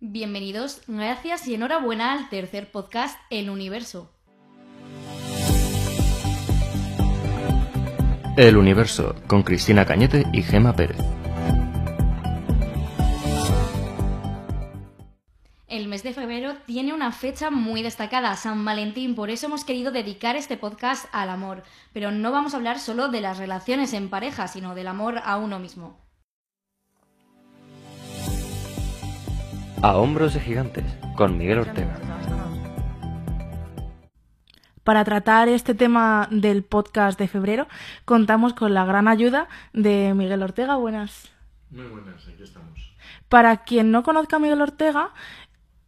Bienvenidos, 0.00 0.82
gracias 0.86 1.48
y 1.48 1.54
enhorabuena 1.54 2.12
al 2.12 2.28
tercer 2.28 2.70
podcast 2.70 3.18
El 3.30 3.48
Universo. 3.48 4.12
El 8.36 8.58
Universo, 8.58 9.14
con 9.26 9.42
Cristina 9.42 9.86
Cañete 9.86 10.26
y 10.34 10.42
Gema 10.42 10.76
Pérez. 10.76 10.98
El 15.66 15.88
mes 15.88 16.02
de 16.02 16.12
febrero 16.12 16.56
tiene 16.66 16.92
una 16.92 17.10
fecha 17.10 17.50
muy 17.50 17.82
destacada, 17.82 18.36
San 18.36 18.66
Valentín, 18.66 19.14
por 19.14 19.30
eso 19.30 19.46
hemos 19.46 19.64
querido 19.64 19.92
dedicar 19.92 20.36
este 20.36 20.58
podcast 20.58 21.06
al 21.12 21.30
amor. 21.30 21.62
Pero 21.94 22.10
no 22.10 22.32
vamos 22.32 22.52
a 22.52 22.58
hablar 22.58 22.80
solo 22.80 23.08
de 23.08 23.22
las 23.22 23.38
relaciones 23.38 23.94
en 23.94 24.10
pareja, 24.10 24.46
sino 24.46 24.74
del 24.74 24.88
amor 24.88 25.22
a 25.24 25.38
uno 25.38 25.58
mismo. 25.58 26.05
A 29.86 29.96
hombros 29.98 30.34
de 30.34 30.40
gigantes, 30.40 30.84
con 31.16 31.38
Miguel 31.38 31.60
Ortega. 31.60 31.96
Para 34.82 35.04
tratar 35.04 35.48
este 35.48 35.76
tema 35.76 36.26
del 36.32 36.64
podcast 36.64 37.16
de 37.16 37.28
febrero, 37.28 37.68
contamos 38.04 38.52
con 38.52 38.74
la 38.74 38.84
gran 38.84 39.06
ayuda 39.06 39.46
de 39.72 40.12
Miguel 40.12 40.42
Ortega. 40.42 40.74
Buenas. 40.74 41.30
Muy 41.70 41.84
buenas, 41.84 42.26
aquí 42.26 42.42
estamos. 42.42 42.96
Para 43.28 43.58
quien 43.58 43.92
no 43.92 44.02
conozca 44.02 44.34
a 44.34 44.38
Miguel 44.40 44.60
Ortega, 44.60 45.10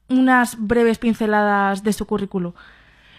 unas 0.09 0.65
breves 0.65 0.98
pinceladas 0.98 1.83
de 1.83 1.92
su 1.92 2.06
currículum. 2.06 2.53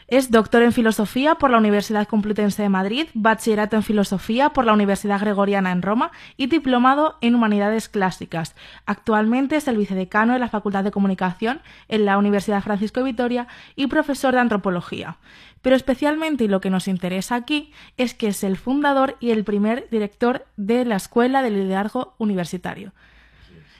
Es 0.09 0.31
doctor 0.31 0.63
en 0.63 0.73
Filosofía 0.73 1.35
por 1.35 1.51
la 1.51 1.59
Universidad 1.59 2.07
Complutense 2.07 2.63
de 2.63 2.69
Madrid, 2.69 3.09
bachillerato 3.13 3.75
en 3.75 3.83
Filosofía 3.83 4.49
por 4.49 4.65
la 4.65 4.73
Universidad 4.73 5.19
Gregoriana 5.19 5.71
en 5.71 5.83
Roma 5.83 6.09
y 6.35 6.47
diplomado 6.47 7.19
en 7.21 7.35
Humanidades 7.35 7.89
Clásicas. 7.89 8.55
Actualmente 8.87 9.55
es 9.55 9.67
el 9.67 9.77
vicedecano 9.77 10.33
de 10.33 10.39
la 10.39 10.49
Facultad 10.49 10.83
de 10.83 10.89
Comunicación 10.89 11.61
en 11.89 12.05
la 12.05 12.17
Universidad 12.17 12.63
Francisco 12.63 13.01
de 13.01 13.11
Vitoria 13.11 13.47
y 13.75 13.85
profesor 13.85 14.33
de 14.33 14.39
Antropología. 14.39 15.17
Pero 15.61 15.75
especialmente, 15.75 16.45
y 16.45 16.47
lo 16.47 16.59
que 16.59 16.71
nos 16.71 16.87
interesa 16.87 17.35
aquí, 17.35 17.71
es 17.97 18.15
que 18.15 18.29
es 18.29 18.43
el 18.43 18.57
fundador 18.57 19.15
y 19.19 19.29
el 19.29 19.43
primer 19.43 19.89
director 19.91 20.47
de 20.57 20.85
la 20.85 20.95
Escuela 20.95 21.43
de 21.43 21.51
Liderazgo 21.51 22.15
Universitario. 22.17 22.93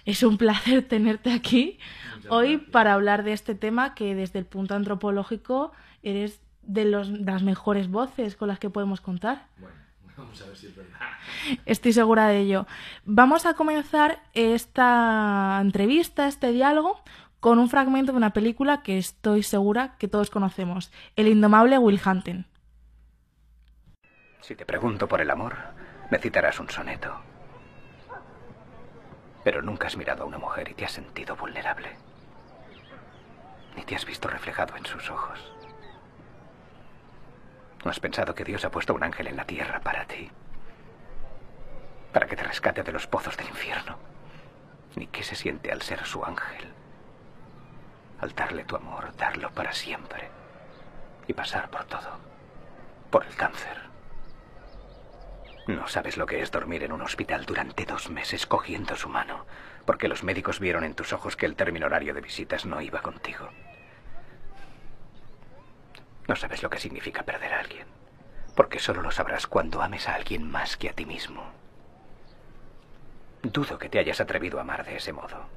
Es 0.06 0.22
un 0.22 0.38
placer 0.38 0.88
tenerte 0.88 1.34
aquí 1.34 1.80
hoy 2.30 2.58
para 2.58 2.94
hablar 2.94 3.24
de 3.24 3.34
este 3.34 3.56
tema 3.56 3.96
que 3.96 4.14
desde 4.14 4.38
el 4.38 4.46
punto 4.46 4.76
antropológico 4.76 5.72
eres 6.04 6.42
de, 6.62 6.86
los, 6.86 7.12
de 7.12 7.32
las 7.32 7.44
mejores 7.44 7.90
voces 7.90 8.36
con 8.36 8.48
las 8.48 8.60
que 8.60 8.70
podemos 8.70 9.02
contar. 9.02 9.48
Bueno, 9.58 9.76
vamos 10.18 10.42
a 10.42 10.46
ver 10.46 10.58
si 10.58 10.68
es 10.68 10.76
verdad. 10.76 11.00
Estoy 11.66 11.94
segura 11.94 12.28
de 12.28 12.40
ello. 12.40 12.68
Vamos 13.06 13.46
a 13.46 13.54
comenzar 13.54 14.22
esta 14.34 15.60
entrevista, 15.62 16.28
este 16.28 16.52
diálogo, 16.52 17.02
con 17.40 17.60
un 17.60 17.70
fragmento 17.70 18.12
de 18.12 18.18
una 18.18 18.34
película 18.34 18.84
que 18.84 18.98
estoy 18.98 19.44
segura 19.44 19.96
que 19.98 20.08
todos 20.08 20.30
conocemos, 20.30 20.92
El 21.16 21.28
indomable 21.28 21.78
Will 21.78 22.02
Hunting. 22.06 22.46
Si 24.42 24.56
te 24.56 24.66
pregunto 24.66 25.08
por 25.08 25.22
el 25.22 25.30
amor, 25.30 25.56
me 26.10 26.18
citarás 26.18 26.60
un 26.60 26.70
soneto. 26.70 27.22
Pero 29.44 29.62
nunca 29.62 29.88
has 29.88 29.96
mirado 29.96 30.24
a 30.24 30.26
una 30.26 30.38
mujer 30.38 30.70
y 30.70 30.74
te 30.74 30.86
has 30.86 30.92
sentido 30.92 31.36
vulnerable. 31.36 31.90
Ni 33.76 33.84
te 33.84 33.96
has 33.96 34.06
visto 34.06 34.28
reflejado 34.28 34.76
en 34.76 34.86
sus 34.86 35.10
ojos. 35.10 35.40
No 37.84 37.92
has 37.92 38.00
pensado 38.00 38.36
que 38.36 38.44
Dios 38.44 38.66
ha 38.66 38.72
puesto 38.72 38.94
un 38.94 39.04
ángel 39.04 39.28
en 39.28 39.38
la 39.38 39.46
tierra 39.46 39.80
para 39.80 40.06
ti. 40.06 40.30
Para 42.12 42.28
que 42.28 42.36
te 42.36 42.44
rescate 42.44 42.84
de 42.84 42.92
los 42.92 43.08
pozos 43.08 43.38
del 43.38 43.48
infierno. 43.48 43.98
Ni 44.96 45.08
qué 45.08 45.24
se 45.24 45.36
siente 45.36 45.72
al 45.72 45.82
ser 45.82 46.06
su 46.06 46.24
ángel. 46.26 46.74
Al 48.20 48.34
darle 48.36 48.66
tu 48.66 48.76
amor, 48.76 49.16
darlo 49.16 49.52
para 49.52 49.72
siempre. 49.72 50.30
Y 51.28 51.34
pasar 51.34 51.70
por 51.70 51.86
todo. 51.86 52.20
Por 53.10 53.26
el 53.26 53.36
cáncer. 53.36 53.90
No 55.68 55.88
sabes 55.88 56.18
lo 56.18 56.26
que 56.26 56.42
es 56.42 56.52
dormir 56.52 56.84
en 56.84 56.92
un 56.92 57.02
hospital 57.02 57.46
durante 57.46 57.86
dos 57.86 58.10
meses 58.10 58.46
cogiendo 58.48 58.96
su 58.96 59.08
mano, 59.08 59.46
porque 59.86 60.08
los 60.08 60.24
médicos 60.24 60.60
vieron 60.60 60.84
en 60.84 60.96
tus 60.96 61.14
ojos 61.14 61.36
que 61.36 61.46
el 61.46 61.56
término 61.56 61.86
horario 61.86 62.14
de 62.14 62.22
visitas 62.22 62.66
no 62.66 62.82
iba 62.82 63.02
contigo. 63.02 63.50
No 66.30 66.36
sabes 66.36 66.62
lo 66.62 66.70
que 66.70 66.80
significa 66.80 67.24
perder 67.24 67.52
a 67.54 67.60
alguien, 67.60 67.88
porque 68.56 68.78
solo 68.78 69.02
lo 69.02 69.10
sabrás 69.10 69.48
cuando 69.48 69.82
ames 69.82 70.08
a 70.08 70.14
alguien 70.14 70.48
más 70.48 70.78
que 70.78 70.88
a 70.88 70.94
ti 70.94 71.08
mismo. 71.08 71.42
Dudo 73.42 73.80
que 73.80 73.90
te 73.90 73.98
hayas 73.98 74.22
atrevido 74.22 74.60
a 74.60 74.62
amar 74.62 74.86
de 74.86 74.98
ese 74.98 75.12
modo. 75.12 75.48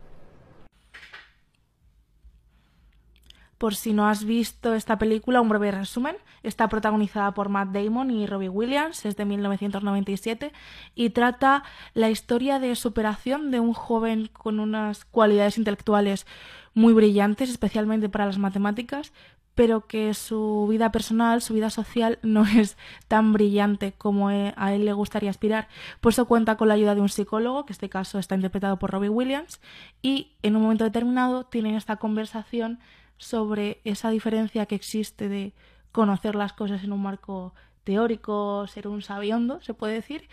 Por 3.58 3.74
si 3.74 3.92
no 3.92 4.08
has 4.08 4.24
visto 4.24 4.74
esta 4.74 4.96
película, 4.96 5.42
un 5.42 5.50
breve 5.50 5.72
resumen. 5.72 6.16
Está 6.42 6.68
protagonizada 6.68 7.32
por 7.32 7.50
Matt 7.50 7.68
Damon 7.68 8.10
y 8.10 8.26
Robbie 8.26 8.48
Williams, 8.48 9.04
es 9.04 9.14
de 9.16 9.26
1997 9.26 10.52
y 10.94 11.10
trata 11.10 11.64
la 11.92 12.08
historia 12.08 12.58
de 12.58 12.74
superación 12.76 13.50
de 13.50 13.60
un 13.60 13.74
joven 13.74 14.30
con 14.32 14.58
unas 14.58 15.04
cualidades 15.04 15.58
intelectuales 15.58 16.26
muy 16.72 16.94
brillantes, 16.94 17.50
especialmente 17.50 18.08
para 18.08 18.24
las 18.24 18.38
matemáticas, 18.38 19.12
pero 19.54 19.86
que 19.86 20.14
su 20.14 20.66
vida 20.70 20.90
personal, 20.92 21.42
su 21.42 21.54
vida 21.54 21.70
social 21.70 22.18
no 22.22 22.44
es 22.44 22.76
tan 23.08 23.32
brillante 23.32 23.92
como 23.92 24.28
a 24.28 24.74
él 24.74 24.84
le 24.84 24.92
gustaría 24.92 25.30
aspirar. 25.30 25.68
Por 26.00 26.12
eso 26.12 26.26
cuenta 26.26 26.56
con 26.56 26.68
la 26.68 26.74
ayuda 26.74 26.94
de 26.94 27.00
un 27.00 27.08
psicólogo, 27.08 27.66
que 27.66 27.72
en 27.72 27.74
este 27.74 27.88
caso 27.88 28.18
está 28.18 28.34
interpretado 28.34 28.78
por 28.78 28.90
Robbie 28.90 29.08
Williams, 29.08 29.60
y 30.00 30.32
en 30.42 30.56
un 30.56 30.62
momento 30.62 30.84
determinado 30.84 31.44
tienen 31.44 31.74
esta 31.74 31.96
conversación 31.96 32.80
sobre 33.18 33.80
esa 33.84 34.10
diferencia 34.10 34.66
que 34.66 34.74
existe 34.74 35.28
de 35.28 35.52
conocer 35.92 36.34
las 36.34 36.52
cosas 36.52 36.82
en 36.82 36.92
un 36.92 37.02
marco 37.02 37.54
teórico, 37.84 38.66
ser 38.66 38.88
un 38.88 39.02
sabiondo, 39.02 39.60
se 39.60 39.74
puede 39.74 39.94
decir, 39.94 40.28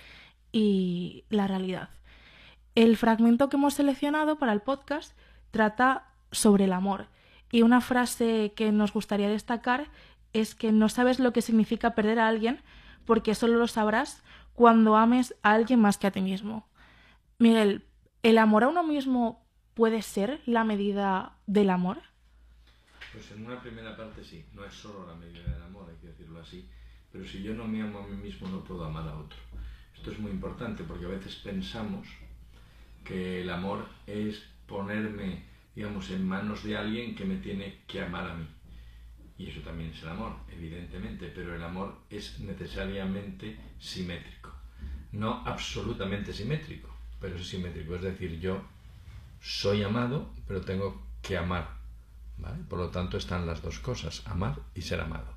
y 0.51 1.25
la 1.29 1.47
realidad. 1.47 1.89
El 2.75 2.97
fragmento 2.97 3.49
que 3.49 3.57
hemos 3.57 3.73
seleccionado 3.73 4.37
para 4.37 4.53
el 4.53 4.61
podcast 4.61 5.13
trata 5.51 6.05
sobre 6.31 6.65
el 6.65 6.73
amor. 6.73 7.07
Y 7.51 7.61
una 7.63 7.81
frase 7.81 8.53
que 8.55 8.71
nos 8.71 8.93
gustaría 8.93 9.29
destacar 9.29 9.89
es 10.33 10.55
que 10.55 10.71
no 10.71 10.89
sabes 10.89 11.19
lo 11.19 11.33
que 11.33 11.41
significa 11.41 11.95
perder 11.95 12.19
a 12.19 12.27
alguien 12.27 12.61
porque 13.05 13.33
solo 13.33 13.57
lo 13.57 13.67
sabrás 13.67 14.23
cuando 14.53 14.95
ames 14.95 15.33
a 15.41 15.53
alguien 15.53 15.79
más 15.79 15.97
que 15.97 16.07
a 16.07 16.11
ti 16.11 16.21
mismo. 16.21 16.67
Miguel, 17.39 17.85
¿el 18.23 18.37
amor 18.37 18.63
a 18.63 18.67
uno 18.67 18.83
mismo 18.83 19.43
puede 19.73 20.01
ser 20.01 20.41
la 20.45 20.63
medida 20.63 21.37
del 21.47 21.69
amor? 21.69 22.01
Pues 23.13 23.31
en 23.31 23.45
una 23.45 23.59
primera 23.61 23.97
parte 23.97 24.23
sí, 24.23 24.45
no 24.53 24.63
es 24.65 24.73
solo 24.73 25.07
la 25.07 25.15
medida 25.15 25.43
del 25.43 25.63
amor, 25.63 25.89
hay 25.89 25.95
que 25.97 26.07
decirlo 26.07 26.41
así, 26.41 26.69
pero 27.11 27.25
si 27.25 27.41
yo 27.41 27.55
no 27.55 27.65
me 27.65 27.81
amo 27.81 27.99
a 27.99 28.07
mí 28.07 28.15
mismo 28.15 28.47
no 28.49 28.63
puedo 28.63 28.85
amar 28.85 29.07
a 29.07 29.17
otro. 29.17 29.39
Esto 29.95 30.11
es 30.11 30.19
muy 30.19 30.31
importante 30.31 30.83
porque 30.83 31.05
a 31.05 31.09
veces 31.09 31.35
pensamos 31.35 32.07
que 33.03 33.41
el 33.41 33.49
amor 33.49 33.87
es 34.05 34.43
ponerme, 34.67 35.45
digamos, 35.75 36.09
en 36.09 36.27
manos 36.27 36.63
de 36.63 36.77
alguien 36.77 37.15
que 37.15 37.25
me 37.25 37.37
tiene 37.37 37.79
que 37.87 38.01
amar 38.01 38.29
a 38.29 38.33
mí. 38.35 38.47
Y 39.37 39.49
eso 39.49 39.61
también 39.61 39.91
es 39.91 40.03
el 40.03 40.09
amor, 40.09 40.33
evidentemente, 40.51 41.31
pero 41.33 41.55
el 41.55 41.63
amor 41.63 41.95
es 42.09 42.39
necesariamente 42.39 43.57
simétrico. 43.79 44.51
No 45.13 45.43
absolutamente 45.45 46.33
simétrico, 46.33 46.93
pero 47.21 47.37
es 47.37 47.47
simétrico. 47.47 47.95
Es 47.95 48.01
decir, 48.01 48.39
yo 48.39 48.61
soy 49.41 49.83
amado, 49.83 50.29
pero 50.45 50.61
tengo 50.61 51.01
que 51.21 51.37
amar 51.37 51.79
por 52.67 52.79
lo 52.79 52.89
tanto 52.89 53.17
están 53.17 53.45
las 53.45 53.61
dos 53.61 53.79
cosas, 53.79 54.23
amar 54.25 54.55
y 54.75 54.81
ser 54.81 55.01
amado. 55.01 55.33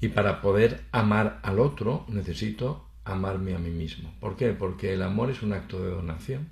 Y 0.00 0.08
para 0.08 0.40
poder 0.40 0.84
amar 0.92 1.40
al 1.42 1.58
otro 1.58 2.04
necesito 2.08 2.86
amarme 3.04 3.54
a 3.54 3.58
mí 3.58 3.70
mismo. 3.70 4.14
¿Por 4.20 4.36
qué? 4.36 4.52
Porque 4.52 4.94
el 4.94 5.02
amor 5.02 5.30
es 5.30 5.42
un 5.42 5.52
acto 5.52 5.82
de 5.82 5.90
donación. 5.90 6.50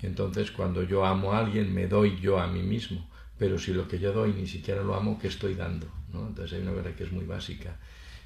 Y 0.00 0.06
entonces 0.06 0.50
cuando 0.50 0.82
yo 0.82 1.04
amo 1.04 1.32
a 1.32 1.38
alguien 1.38 1.74
me 1.74 1.86
doy 1.86 2.18
yo 2.20 2.38
a 2.38 2.46
mí 2.46 2.62
mismo. 2.62 3.08
Pero 3.38 3.58
si 3.58 3.72
lo 3.72 3.86
que 3.86 3.98
yo 3.98 4.12
doy 4.12 4.32
ni 4.32 4.46
siquiera 4.46 4.82
lo 4.82 4.94
amo, 4.94 5.18
¿qué 5.18 5.28
estoy 5.28 5.54
dando? 5.54 5.86
¿no? 6.12 6.26
Entonces 6.26 6.58
hay 6.58 6.62
una 6.62 6.72
verdad 6.72 6.94
que 6.94 7.04
es 7.04 7.12
muy 7.12 7.24
básica. 7.24 7.76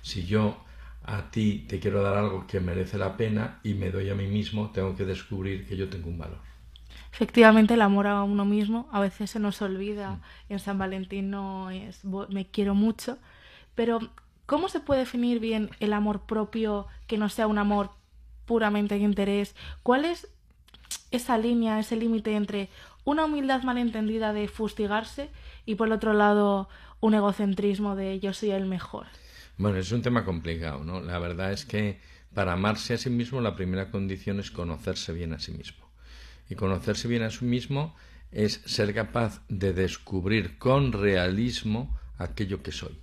Si 0.00 0.24
yo 0.24 0.56
a 1.04 1.30
ti 1.30 1.66
te 1.68 1.80
quiero 1.80 2.02
dar 2.02 2.16
algo 2.16 2.46
que 2.46 2.60
merece 2.60 2.96
la 2.96 3.16
pena 3.16 3.60
y 3.62 3.74
me 3.74 3.90
doy 3.90 4.08
a 4.10 4.14
mí 4.14 4.26
mismo, 4.26 4.70
tengo 4.70 4.96
que 4.96 5.04
descubrir 5.04 5.66
que 5.66 5.76
yo 5.76 5.88
tengo 5.88 6.08
un 6.08 6.18
valor. 6.18 6.38
Efectivamente, 7.12 7.74
el 7.74 7.82
amor 7.82 8.06
a 8.06 8.22
uno 8.22 8.44
mismo 8.44 8.88
a 8.90 9.00
veces 9.00 9.30
se 9.30 9.38
nos 9.38 9.60
olvida. 9.60 10.20
En 10.48 10.58
San 10.58 10.78
Valentín 10.78 11.30
no 11.30 11.70
es 11.70 12.04
me 12.30 12.46
quiero 12.46 12.74
mucho, 12.74 13.18
pero 13.74 14.00
¿cómo 14.46 14.68
se 14.68 14.80
puede 14.80 15.00
definir 15.00 15.38
bien 15.38 15.70
el 15.80 15.92
amor 15.92 16.22
propio 16.22 16.86
que 17.06 17.18
no 17.18 17.28
sea 17.28 17.46
un 17.46 17.58
amor 17.58 17.90
puramente 18.46 18.94
de 18.94 19.02
interés? 19.02 19.54
¿Cuál 19.82 20.04
es 20.04 20.28
esa 21.12 21.38
línea, 21.38 21.78
ese 21.78 21.96
límite 21.96 22.34
entre 22.34 22.68
una 23.04 23.24
humildad 23.24 23.62
malentendida 23.62 24.32
de 24.32 24.48
fustigarse 24.48 25.30
y 25.66 25.74
por 25.76 25.90
otro 25.92 26.12
lado 26.12 26.68
un 27.00 27.14
egocentrismo 27.14 27.96
de 27.96 28.20
yo 28.20 28.32
soy 28.32 28.50
el 28.50 28.66
mejor? 28.66 29.06
Bueno, 29.58 29.78
es 29.78 29.92
un 29.92 30.02
tema 30.02 30.24
complicado, 30.24 30.84
¿no? 30.84 31.00
La 31.00 31.18
verdad 31.18 31.52
es 31.52 31.64
que 31.64 32.00
para 32.34 32.54
amarse 32.54 32.94
a 32.94 32.98
sí 32.98 33.10
mismo 33.10 33.40
la 33.40 33.56
primera 33.56 33.90
condición 33.90 34.40
es 34.40 34.50
conocerse 34.50 35.12
bien 35.12 35.32
a 35.32 35.38
sí 35.38 35.52
mismo. 35.52 35.86
Y 36.48 36.54
conocerse 36.54 37.08
bien 37.08 37.22
a 37.22 37.30
sí 37.30 37.44
mismo 37.44 37.94
es 38.30 38.62
ser 38.64 38.94
capaz 38.94 39.42
de 39.48 39.72
descubrir 39.72 40.58
con 40.58 40.92
realismo 40.92 41.96
aquello 42.18 42.62
que 42.62 42.72
soy. 42.72 42.98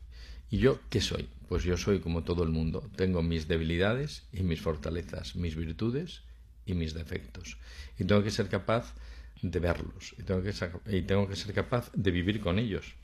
¿Y 0.49 0.57
yo 0.57 0.79
qué 0.89 1.01
soy? 1.01 1.29
Pues 1.47 1.63
yo 1.63 1.77
soy 1.77 1.99
como 1.99 2.23
todo 2.23 2.43
el 2.43 2.49
mundo. 2.49 2.89
Tengo 2.95 3.21
mis 3.21 3.47
debilidades 3.47 4.23
y 4.33 4.43
mis 4.43 4.61
fortalezas, 4.61 5.35
mis 5.35 5.55
virtudes 5.55 6.23
y 6.69 6.75
mis 6.75 6.93
defectos. 6.93 7.57
Y 7.97 8.05
tengo 8.05 8.23
que 8.23 8.31
ser 8.31 8.47
capaz 8.47 8.93
de 9.41 9.59
verlos 9.59 10.15
y 10.17 10.23
tengo 10.23 10.43
que 10.43 10.53
ser, 10.53 10.71
y 10.87 11.01
tengo 11.03 11.27
que 11.27 11.35
ser 11.35 11.53
capaz 11.53 11.91
de 11.93 12.11
vivir 12.11 12.41
con 12.41 12.59
ellos. 12.59 12.95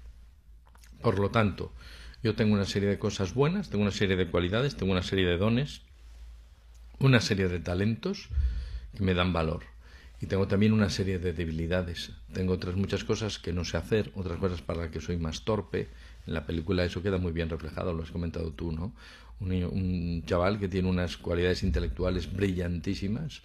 Por 1.02 1.20
lo 1.20 1.32
tanto, 1.32 1.74
yo 2.24 2.36
tengo 2.36 2.54
una 2.54 2.66
serie 2.66 2.90
de 2.90 3.00
cosas 3.00 3.34
buenas, 3.34 3.70
tengo 3.70 3.84
una 3.84 3.92
serie 3.92 4.16
de 4.16 4.30
cualidades, 4.30 4.76
tengo 4.76 4.92
una 4.92 5.04
serie 5.04 5.28
de 5.28 5.38
dones, 5.38 5.82
una 7.00 7.22
serie 7.22 7.48
de 7.48 7.60
talentos 7.60 8.30
que 8.96 9.04
me 9.04 9.14
dan 9.14 9.34
valor. 9.34 9.64
Y 10.22 10.28
tengo 10.28 10.48
también 10.48 10.74
una 10.74 10.90
serie 10.90 11.20
de 11.20 11.34
debilidades. 11.34 12.14
Tengo 12.34 12.54
otras 12.54 12.76
muchas 12.76 13.04
cosas 13.04 13.38
que 13.38 13.52
no 13.54 13.66
sé 13.66 13.78
hacer, 13.78 14.12
otras 14.16 14.40
cosas 14.40 14.62
para 14.62 14.84
las 14.84 14.92
que 14.92 15.02
soy 15.02 15.18
más 15.18 15.44
torpe. 15.44 15.90
En 16.28 16.34
la 16.34 16.46
película 16.46 16.84
eso 16.84 17.02
queda 17.02 17.18
muy 17.18 17.32
bien 17.32 17.50
reflejado, 17.50 17.94
lo 17.94 18.04
has 18.04 18.12
comentado 18.12 18.52
tú, 18.52 18.72
¿no? 18.72 18.94
Un, 19.40 19.52
un 19.52 20.24
chaval 20.26 20.60
que 20.60 20.68
tiene 20.68 20.90
unas 20.90 21.18
cualidades 21.18 21.64
intelectuales 21.64 22.32
brillantísimas, 22.32 23.42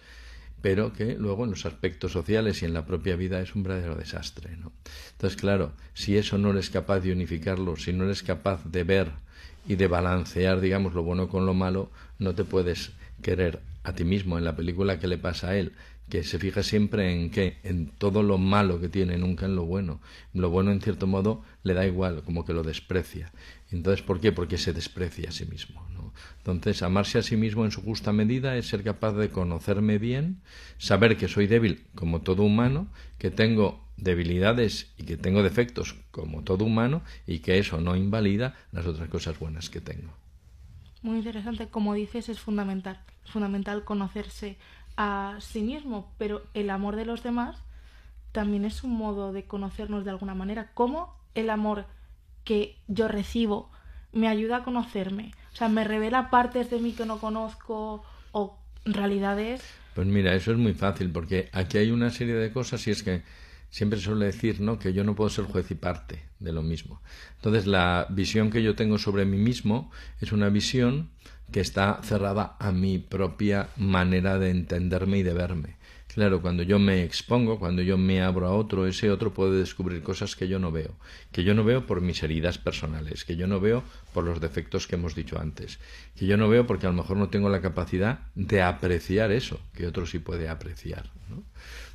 pero 0.61 0.93
que 0.93 1.15
luego 1.15 1.43
en 1.43 1.51
los 1.51 1.65
aspectos 1.65 2.11
sociales 2.11 2.61
y 2.61 2.65
en 2.65 2.73
la 2.73 2.85
propia 2.85 3.15
vida 3.15 3.41
es 3.41 3.55
un 3.55 3.63
verdadero 3.63 3.95
desastre. 3.95 4.55
¿no? 4.57 4.71
Entonces, 5.13 5.39
claro, 5.39 5.73
si 5.93 6.17
eso 6.17 6.37
no 6.37 6.51
eres 6.51 6.69
capaz 6.69 6.99
de 6.99 7.11
unificarlo, 7.11 7.75
si 7.75 7.93
no 7.93 8.05
eres 8.05 8.23
capaz 8.23 8.63
de 8.65 8.83
ver 8.83 9.11
y 9.67 9.75
de 9.75 9.87
balancear, 9.87 10.61
digamos, 10.61 10.93
lo 10.93 11.03
bueno 11.03 11.29
con 11.29 11.45
lo 11.45 11.53
malo, 11.53 11.89
no 12.19 12.35
te 12.35 12.43
puedes 12.43 12.91
querer 13.21 13.59
a 13.83 13.93
ti 13.93 14.03
mismo. 14.03 14.37
En 14.37 14.43
la 14.43 14.55
película, 14.55 14.99
¿qué 14.99 15.07
le 15.07 15.17
pasa 15.17 15.49
a 15.49 15.57
él? 15.57 15.73
Que 16.09 16.23
se 16.23 16.39
fija 16.39 16.63
siempre 16.63 17.13
en 17.13 17.29
qué, 17.29 17.57
en 17.63 17.87
todo 17.87 18.21
lo 18.23 18.37
malo 18.37 18.79
que 18.81 18.89
tiene, 18.89 19.17
nunca 19.17 19.45
en 19.45 19.55
lo 19.55 19.65
bueno. 19.65 20.01
Lo 20.33 20.49
bueno, 20.49 20.71
en 20.71 20.81
cierto 20.81 21.07
modo, 21.07 21.43
le 21.63 21.73
da 21.73 21.85
igual, 21.85 22.23
como 22.23 22.45
que 22.45 22.53
lo 22.53 22.63
desprecia. 22.63 23.31
Entonces, 23.71 24.03
¿por 24.03 24.19
qué? 24.19 24.31
Porque 24.31 24.57
se 24.57 24.73
desprecia 24.73 25.29
a 25.29 25.31
sí 25.31 25.45
mismo. 25.45 25.87
¿no? 25.93 26.13
Entonces, 26.37 26.81
amarse 26.81 27.17
a 27.17 27.23
sí 27.23 27.37
mismo 27.37 27.65
en 27.65 27.71
su 27.71 27.81
justa 27.81 28.11
medida 28.11 28.57
es 28.57 28.67
ser 28.67 28.83
capaz 28.83 29.13
de 29.13 29.29
conocerme 29.29 29.97
bien, 29.97 30.41
saber 30.77 31.17
que 31.17 31.27
soy 31.27 31.47
débil 31.47 31.85
como 31.95 32.21
todo 32.21 32.43
humano, 32.43 32.87
que 33.17 33.31
tengo 33.31 33.87
debilidades 33.97 34.91
y 34.97 35.03
que 35.03 35.15
tengo 35.15 35.43
defectos 35.43 35.95
como 36.11 36.43
todo 36.43 36.65
humano 36.65 37.03
y 37.27 37.39
que 37.39 37.59
eso 37.59 37.79
no 37.79 37.95
invalida 37.95 38.55
las 38.71 38.85
otras 38.85 39.09
cosas 39.09 39.39
buenas 39.39 39.69
que 39.69 39.79
tengo. 39.79 40.20
Muy 41.01 41.17
interesante, 41.17 41.67
como 41.67 41.93
dices, 41.93 42.29
es 42.29 42.39
fundamental, 42.39 42.99
fundamental 43.25 43.83
conocerse 43.83 44.57
a 44.97 45.37
sí 45.39 45.61
mismo, 45.61 46.11
pero 46.17 46.43
el 46.53 46.69
amor 46.69 46.95
de 46.95 47.05
los 47.05 47.23
demás 47.23 47.57
también 48.31 48.65
es 48.65 48.83
un 48.83 48.91
modo 48.91 49.33
de 49.33 49.45
conocernos 49.45 50.05
de 50.05 50.11
alguna 50.11 50.35
manera. 50.35 50.71
¿Cómo 50.73 51.15
el 51.33 51.49
amor 51.49 51.85
que 52.43 52.77
yo 52.87 53.07
recibo 53.07 53.69
me 54.11 54.27
ayuda 54.27 54.57
a 54.57 54.63
conocerme? 54.63 55.33
O 55.53 55.55
sea, 55.55 55.69
me 55.69 55.83
revela 55.83 56.29
partes 56.29 56.69
de 56.69 56.79
mí 56.79 56.93
que 56.93 57.05
no 57.05 57.19
conozco 57.19 58.03
o 58.31 58.57
realidades. 58.85 59.63
Pues 59.95 60.07
mira, 60.07 60.33
eso 60.35 60.51
es 60.51 60.57
muy 60.57 60.73
fácil 60.73 61.11
porque 61.11 61.49
aquí 61.51 61.77
hay 61.77 61.91
una 61.91 62.09
serie 62.09 62.35
de 62.35 62.53
cosas 62.53 62.85
y 62.87 62.91
es 62.91 63.03
que 63.03 63.23
siempre 63.71 63.99
suele 63.99 64.25
decir 64.25 64.61
¿no? 64.61 64.77
que 64.77 64.93
yo 64.93 65.03
no 65.03 65.15
puedo 65.15 65.29
ser 65.29 65.45
juez 65.45 65.71
y 65.71 65.75
parte 65.75 66.21
de 66.39 66.51
lo 66.51 66.61
mismo. 66.61 67.01
Entonces 67.37 67.65
la 67.65 68.05
visión 68.09 68.51
que 68.51 68.61
yo 68.61 68.75
tengo 68.75 68.99
sobre 68.99 69.25
mí 69.25 69.37
mismo 69.37 69.89
es 70.19 70.31
una 70.31 70.49
visión 70.49 71.09
que 71.51 71.61
está 71.61 71.99
cerrada 72.03 72.55
a 72.59 72.71
mi 72.71 72.99
propia 72.99 73.69
manera 73.77 74.37
de 74.37 74.51
entenderme 74.51 75.17
y 75.17 75.23
de 75.23 75.33
verme. 75.33 75.81
Claro, 76.13 76.41
cuando 76.41 76.63
yo 76.63 76.77
me 76.77 77.03
expongo, 77.03 77.57
cuando 77.57 77.81
yo 77.81 77.97
me 77.97 78.21
abro 78.21 78.45
a 78.47 78.53
otro, 78.53 78.85
ese 78.85 79.09
otro 79.09 79.33
puede 79.33 79.59
descubrir 79.59 80.03
cosas 80.03 80.35
que 80.35 80.49
yo 80.49 80.59
no 80.59 80.69
veo, 80.69 80.97
que 81.31 81.45
yo 81.45 81.53
no 81.53 81.63
veo 81.63 81.85
por 81.85 82.01
mis 82.01 82.21
heridas 82.21 82.57
personales, 82.57 83.23
que 83.23 83.37
yo 83.37 83.47
no 83.47 83.61
veo 83.61 83.81
por 84.13 84.25
los 84.25 84.41
defectos 84.41 84.87
que 84.87 84.95
hemos 84.95 85.15
dicho 85.15 85.39
antes, 85.39 85.79
que 86.17 86.25
yo 86.25 86.35
no 86.35 86.49
veo 86.49 86.67
porque 86.67 86.85
a 86.85 86.89
lo 86.89 86.97
mejor 86.97 87.15
no 87.15 87.29
tengo 87.29 87.47
la 87.47 87.61
capacidad 87.61 88.27
de 88.35 88.61
apreciar 88.61 89.31
eso, 89.31 89.61
que 89.73 89.87
otro 89.87 90.05
sí 90.05 90.19
puede 90.19 90.49
apreciar. 90.49 91.11
¿no? 91.29 91.45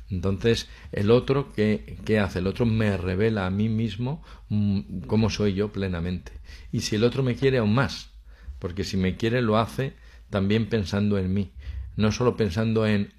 Entonces, 0.09 0.69
el 0.91 1.11
otro, 1.11 1.51
¿qué, 1.53 1.97
¿qué, 2.05 2.19
hace? 2.19 2.39
El 2.39 2.47
otro 2.47 2.65
me 2.65 2.95
revela 2.95 3.45
a 3.45 3.49
mí 3.49 3.69
mismo 3.69 4.23
mm, 4.49 5.01
cómo 5.07 5.29
soy 5.29 5.53
yo 5.53 5.71
plenamente. 5.71 6.31
Y 6.71 6.81
si 6.81 6.95
el 6.95 7.03
otro 7.03 7.23
me 7.23 7.35
quiere 7.35 7.57
aún 7.57 7.73
más, 7.73 8.11
porque 8.59 8.83
si 8.83 8.97
me 8.97 9.17
quiere 9.17 9.41
lo 9.41 9.57
hace 9.57 9.93
también 10.29 10.69
pensando 10.69 11.17
en 11.17 11.33
mí, 11.33 11.51
no 11.95 12.11
solo 12.11 12.37
pensando 12.37 12.85
en 12.85 13.13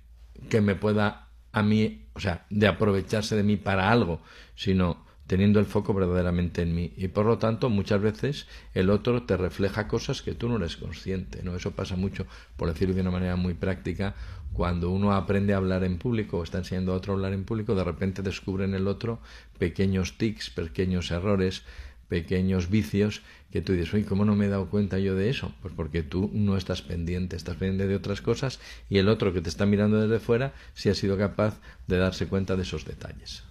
que 0.49 0.61
me 0.61 0.75
pueda 0.75 1.29
a 1.53 1.63
mí, 1.63 2.07
o 2.15 2.21
sea, 2.21 2.47
de 2.51 2.67
aprovecharse 2.67 3.37
de 3.37 3.43
mí 3.43 3.57
para 3.57 3.91
algo, 3.91 4.23
sino 4.55 5.07
teniendo 5.29 5.61
el 5.61 5.67
foco 5.67 5.95
verdaderamente 5.95 6.63
en 6.63 6.75
mí. 6.75 6.93
Y 6.97 7.09
por 7.09 7.27
lo 7.27 7.39
tanto, 7.39 7.69
muchas 7.69 8.01
veces 8.01 8.47
el 8.75 8.91
otro 8.91 9.23
te 9.23 9.37
refleja 9.37 9.87
cosas 9.87 10.23
que 10.23 10.35
tú 10.35 10.49
no 10.49 10.57
eres 10.57 10.77
consciente, 10.77 11.43
¿no? 11.45 11.55
Eso 11.55 11.73
pasa 11.73 11.95
mucho, 11.95 12.27
por 12.57 12.69
decirlo 12.69 12.95
de 12.95 13.03
una 13.03 13.13
manera 13.13 13.37
muy 13.37 13.55
práctica, 13.55 14.17
cuando 14.55 14.91
uno 14.91 15.13
aprende 15.13 15.53
a 15.53 15.59
hablar 15.59 15.85
en 15.85 15.99
público 15.99 16.39
o 16.39 16.43
está 16.43 16.59
enseñando 16.59 16.93
a 16.93 16.97
otro 16.97 17.13
a 17.13 17.17
hablar 17.17 17.35
en 17.35 17.45
público, 17.45 17.75
de 17.75 17.85
repente 17.85 18.23
descubre 18.23 18.65
en 18.65 18.75
el 18.75 18.89
otro 18.89 19.21
pequeños 19.59 20.17
tics, 20.17 20.49
pequeños 20.49 21.11
errores, 21.11 21.63
pequeños 22.09 22.71
vicios 22.71 23.21
que 23.53 23.61
tú 23.61 23.75
dices, 23.75 23.93
oye, 23.93 24.07
¿cómo 24.07 24.25
no 24.25 24.35
me 24.35 24.47
he 24.47 24.49
dado 24.49 24.71
cuenta 24.71 24.99
yo 24.99 25.15
de 25.15 25.29
eso? 25.29 25.55
Pues 25.61 25.75
porque 25.75 26.03
tú 26.03 26.31
no 26.33 26.57
estás 26.57 26.81
pendiente, 26.81 27.37
estás 27.37 27.57
pendiente 27.57 27.87
de 27.87 27.97
otras 27.97 28.23
cosas 28.23 28.61
y 28.89 28.97
el 28.97 29.11
otro 29.11 29.35
que 29.35 29.43
te 29.43 29.51
está 29.51 29.67
mirando 29.67 30.01
desde 30.01 30.25
fuera 30.25 30.55
sí 30.73 30.89
ha 30.89 30.95
sido 30.95 31.19
capaz 31.19 31.61
de 31.87 31.99
darse 31.99 32.27
cuenta 32.27 32.57
de 32.57 32.63
esos 32.63 32.87
detalles. 32.87 33.48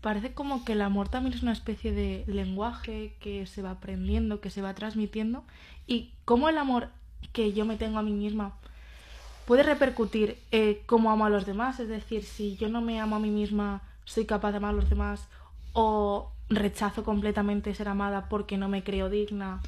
Parece 0.00 0.32
como 0.32 0.64
que 0.64 0.72
el 0.72 0.82
amor 0.82 1.08
también 1.08 1.34
es 1.34 1.42
una 1.42 1.52
especie 1.52 1.92
de 1.92 2.24
lenguaje 2.26 3.14
que 3.20 3.46
se 3.46 3.62
va 3.62 3.72
aprendiendo, 3.72 4.40
que 4.40 4.50
se 4.50 4.62
va 4.62 4.74
transmitiendo 4.74 5.42
y 5.86 6.10
cómo 6.24 6.48
el 6.48 6.58
amor 6.58 6.88
que 7.32 7.52
yo 7.52 7.64
me 7.64 7.76
tengo 7.76 7.98
a 7.98 8.02
mí 8.02 8.12
misma 8.12 8.52
puede 9.44 9.62
repercutir 9.62 10.38
eh, 10.52 10.82
cómo 10.86 11.10
amo 11.10 11.24
a 11.24 11.30
los 11.30 11.46
demás, 11.46 11.80
es 11.80 11.88
decir, 11.88 12.22
si 12.22 12.56
yo 12.56 12.68
no 12.68 12.80
me 12.80 13.00
amo 13.00 13.16
a 13.16 13.18
mí 13.18 13.30
misma, 13.30 13.82
soy 14.04 14.26
capaz 14.26 14.52
de 14.52 14.58
amar 14.58 14.70
a 14.70 14.76
los 14.76 14.90
demás 14.90 15.26
o 15.72 16.30
rechazo 16.50 17.02
completamente 17.02 17.74
ser 17.74 17.88
amada 17.88 18.28
porque 18.28 18.56
no 18.56 18.68
me 18.68 18.84
creo 18.84 19.08
digna. 19.08 19.60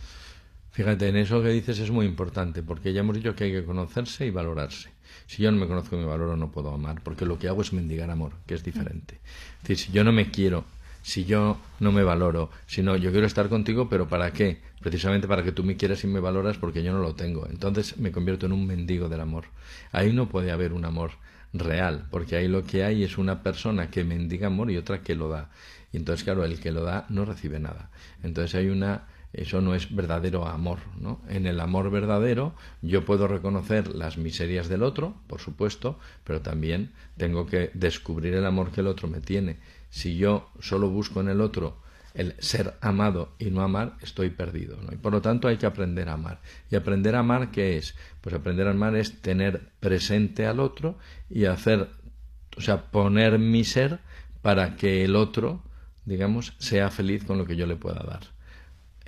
Fíjate, 0.73 1.09
en 1.09 1.17
eso 1.17 1.43
que 1.43 1.49
dices 1.49 1.79
es 1.79 1.91
muy 1.91 2.07
importante, 2.07 2.63
porque 2.63 2.93
ya 2.93 3.01
hemos 3.01 3.17
dicho 3.17 3.35
que 3.35 3.45
hay 3.45 3.53
que 3.53 3.65
conocerse 3.65 4.27
y 4.27 4.31
valorarse. 4.31 4.91
Si 5.27 5.43
yo 5.43 5.51
no 5.51 5.59
me 5.59 5.67
conozco 5.67 5.97
y 5.97 5.99
me 5.99 6.07
valoro, 6.07 6.37
no 6.37 6.51
puedo 6.51 6.73
amar, 6.73 7.03
porque 7.03 7.27
lo 7.27 7.39
que 7.39 7.49
hago 7.49 7.63
es 7.63 7.73
mendigar 7.73 8.11
amor, 8.11 8.33
que 8.47 8.55
es 8.55 8.63
diferente. 8.63 9.21
Es 9.63 9.69
decir, 9.69 9.79
si 9.79 9.93
yo 9.93 10.05
no 10.05 10.13
me 10.13 10.31
quiero, 10.31 10.65
si 11.03 11.25
yo 11.25 11.59
no 11.81 11.93
me 11.93 12.03
valoro, 12.03 12.51
si 12.67 12.83
no, 12.83 12.97
yo 12.97 13.11
quiero 13.11 13.27
estar 13.27 13.49
contigo, 13.49 13.89
pero 13.89 14.09
¿para 14.09 14.33
qué? 14.33 14.61
Precisamente 14.81 15.27
para 15.27 15.43
que 15.43 15.53
tú 15.53 15.65
me 15.65 15.77
quieras 15.77 16.05
y 16.05 16.07
me 16.07 16.21
valoras 16.21 16.57
porque 16.59 16.83
yo 16.83 16.93
no 16.93 17.00
lo 17.00 17.15
tengo. 17.15 17.47
Entonces 17.50 17.97
me 17.99 18.12
convierto 18.12 18.47
en 18.47 18.53
un 18.53 18.67
mendigo 18.67 19.09
del 19.09 19.21
amor. 19.21 19.45
Ahí 19.93 20.12
no 20.12 20.29
puede 20.29 20.53
haber 20.53 20.73
un 20.73 20.85
amor 20.85 21.12
real, 21.53 22.07
porque 22.11 22.37
ahí 22.37 22.49
lo 22.49 22.65
que 22.65 22.85
hay 22.85 23.03
es 23.03 23.19
una 23.19 23.43
persona 23.43 23.91
que 23.91 24.05
mendiga 24.05 24.47
amor 24.47 24.71
y 24.71 24.77
otra 24.77 25.03
que 25.03 25.15
lo 25.15 25.29
da. 25.29 25.50
Y 25.93 25.97
entonces, 25.97 26.23
claro, 26.23 26.45
el 26.45 26.61
que 26.61 26.71
lo 26.71 26.85
da 26.85 27.07
no 27.09 27.25
recibe 27.25 27.59
nada. 27.59 27.91
Entonces 28.23 28.55
hay 28.55 28.69
una 28.69 29.09
eso 29.33 29.61
no 29.61 29.75
es 29.75 29.95
verdadero 29.95 30.47
amor, 30.47 30.79
¿no? 30.99 31.21
En 31.29 31.47
el 31.47 31.61
amor 31.61 31.91
verdadero 31.91 32.55
yo 32.83 33.05
puedo 33.05 33.29
reconocer 33.29 33.95
las 33.95 34.19
miserias 34.19 34.69
del 34.69 34.83
otro, 34.83 35.15
por 35.27 35.41
supuesto, 35.41 35.99
pero 36.25 36.41
también 36.41 36.93
tengo 37.17 37.47
que 37.47 37.71
descubrir 37.75 38.35
el 38.35 38.47
amor 38.47 38.71
que 38.71 38.81
el 38.81 38.87
otro 38.87 39.09
me 39.09 39.21
tiene. 39.21 39.59
Si 39.91 40.17
yo 40.17 40.51
solo 40.61 40.91
busco 40.91 41.21
en 41.21 41.29
el 41.29 41.41
otro 41.41 41.79
el 42.15 42.35
ser 42.41 42.75
amado 42.81 43.35
y 43.39 43.51
no 43.51 43.63
amar, 43.63 43.97
estoy 44.03 44.31
perdido. 44.31 44.77
Y 44.91 44.97
por 44.97 45.13
lo 45.13 45.23
tanto 45.23 45.47
hay 45.47 45.59
que 45.59 45.67
aprender 45.67 46.09
a 46.09 46.15
amar. 46.15 46.41
¿Y 46.71 46.77
aprender 46.77 47.15
a 47.15 47.21
amar 47.21 47.53
qué 47.53 47.77
es? 47.77 47.95
Pues 48.21 48.35
aprender 48.35 48.67
a 48.67 48.73
amar 48.73 48.97
es 48.97 49.23
tener 49.23 49.71
presente 49.79 50.47
al 50.47 50.59
otro 50.59 50.99
y 51.29 51.45
hacer, 51.45 51.89
o 52.57 52.61
sea, 52.61 52.91
poner 52.91 53.39
mi 53.39 53.63
ser 53.63 54.01
para 54.43 54.75
que 54.75 55.05
el 55.05 55.15
otro 55.15 55.63
digamos, 56.05 56.55
sea 56.59 56.91
feliz 56.91 57.25
con 57.25 57.39
lo 57.39 57.47
que 57.47 57.57
yo 57.57 57.67
le 57.67 57.77
pueda 57.77 58.03
dar. 58.03 58.21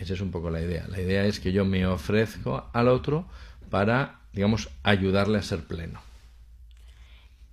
Esa 0.03 0.15
es 0.15 0.21
un 0.21 0.33
poco 0.33 0.51
la 0.51 0.61
idea. 0.61 0.85
La 0.89 1.01
idea 1.01 1.25
es 1.27 1.39
que 1.39 1.53
yo 1.53 1.65
me 1.65 1.87
ofrezco 1.87 2.69
al 2.73 2.89
otro 2.89 3.25
para, 3.71 4.19
digamos, 4.33 4.69
ayudarle 4.83 5.39
a 5.39 5.43
ser 5.43 5.65
pleno. 5.65 6.01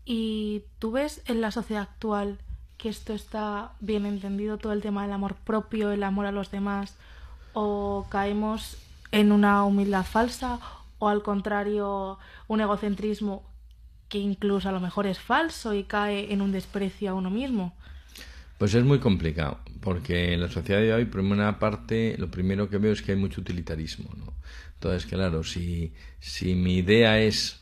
¿Y 0.03 0.63
tú 0.79 0.91
ves 0.91 1.21
en 1.27 1.41
la 1.41 1.51
sociedad 1.51 1.83
actual 1.83 2.39
que 2.79 2.89
esto 2.89 3.13
está 3.13 3.73
bien 3.81 4.07
entendido, 4.07 4.57
todo 4.57 4.73
el 4.73 4.81
tema 4.81 5.03
del 5.03 5.11
amor 5.11 5.35
propio, 5.35 5.91
el 5.91 6.01
amor 6.01 6.25
a 6.25 6.31
los 6.31 6.49
demás, 6.49 6.95
o 7.53 8.07
caemos 8.09 8.77
en 9.11 9.31
una 9.31 9.63
humildad 9.63 10.03
falsa, 10.03 10.59
o 10.97 11.07
al 11.07 11.21
contrario, 11.21 12.17
un 12.47 12.61
egocentrismo 12.61 13.43
que 14.07 14.17
incluso 14.17 14.69
a 14.69 14.71
lo 14.71 14.79
mejor 14.79 15.05
es 15.05 15.19
falso 15.19 15.75
y 15.75 15.83
cae 15.83 16.33
en 16.33 16.41
un 16.41 16.51
desprecio 16.51 17.11
a 17.11 17.13
uno 17.13 17.29
mismo? 17.29 17.75
Pues 18.59 18.75
es 18.75 18.83
muy 18.83 18.99
complicado, 18.99 19.57
porque 19.79 20.33
en 20.33 20.41
la 20.41 20.49
sociedad 20.49 20.81
de 20.81 20.93
hoy, 20.93 21.05
por 21.05 21.21
una 21.21 21.59
parte, 21.59 22.15
lo 22.17 22.29
primero 22.29 22.69
que 22.69 22.77
veo 22.77 22.91
es 22.91 23.01
que 23.01 23.13
hay 23.13 23.17
mucho 23.17 23.39
utilitarismo. 23.39 24.09
¿no? 24.17 24.33
Entonces, 24.73 25.09
claro, 25.09 25.45
si, 25.45 25.93
si 26.19 26.55
mi 26.55 26.75
idea 26.79 27.21
es, 27.21 27.61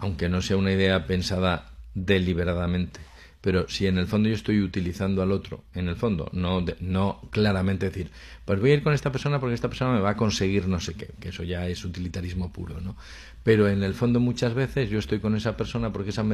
aunque 0.00 0.28
no 0.28 0.42
sea 0.42 0.56
una 0.56 0.72
idea 0.72 1.06
pensada 1.06 1.70
deliberadamente, 1.94 2.98
pero 3.40 3.68
si 3.68 3.86
en 3.86 3.96
el 3.96 4.08
fondo 4.08 4.28
yo 4.28 4.34
estoy 4.34 4.60
utilizando 4.60 5.22
al 5.22 5.30
otro, 5.30 5.62
en 5.72 5.86
el 5.86 5.94
fondo, 5.94 6.28
no, 6.32 6.64
no 6.80 7.28
claramente 7.30 7.86
decir, 7.86 8.10
pues 8.44 8.58
voy 8.58 8.72
a 8.72 8.74
ir 8.74 8.82
con 8.82 8.92
esta 8.92 9.12
persona 9.12 9.38
porque 9.38 9.54
esta 9.54 9.68
persona 9.68 9.92
me 9.92 10.00
va 10.00 10.10
a 10.10 10.16
conseguir 10.16 10.66
no 10.66 10.80
sé 10.80 10.94
qué, 10.94 11.10
que 11.20 11.28
eso 11.28 11.44
ya 11.44 11.68
es 11.68 11.84
utilitarismo 11.84 12.52
puro, 12.52 12.80
¿no? 12.80 12.96
Pero 13.44 13.68
en 13.68 13.84
el 13.84 13.94
fondo 13.94 14.18
muchas 14.18 14.54
veces 14.54 14.90
yo 14.90 14.98
estoy 14.98 15.20
con 15.20 15.36
esa 15.36 15.56
persona 15.56 15.92
porque 15.92 16.10
esa 16.10 16.24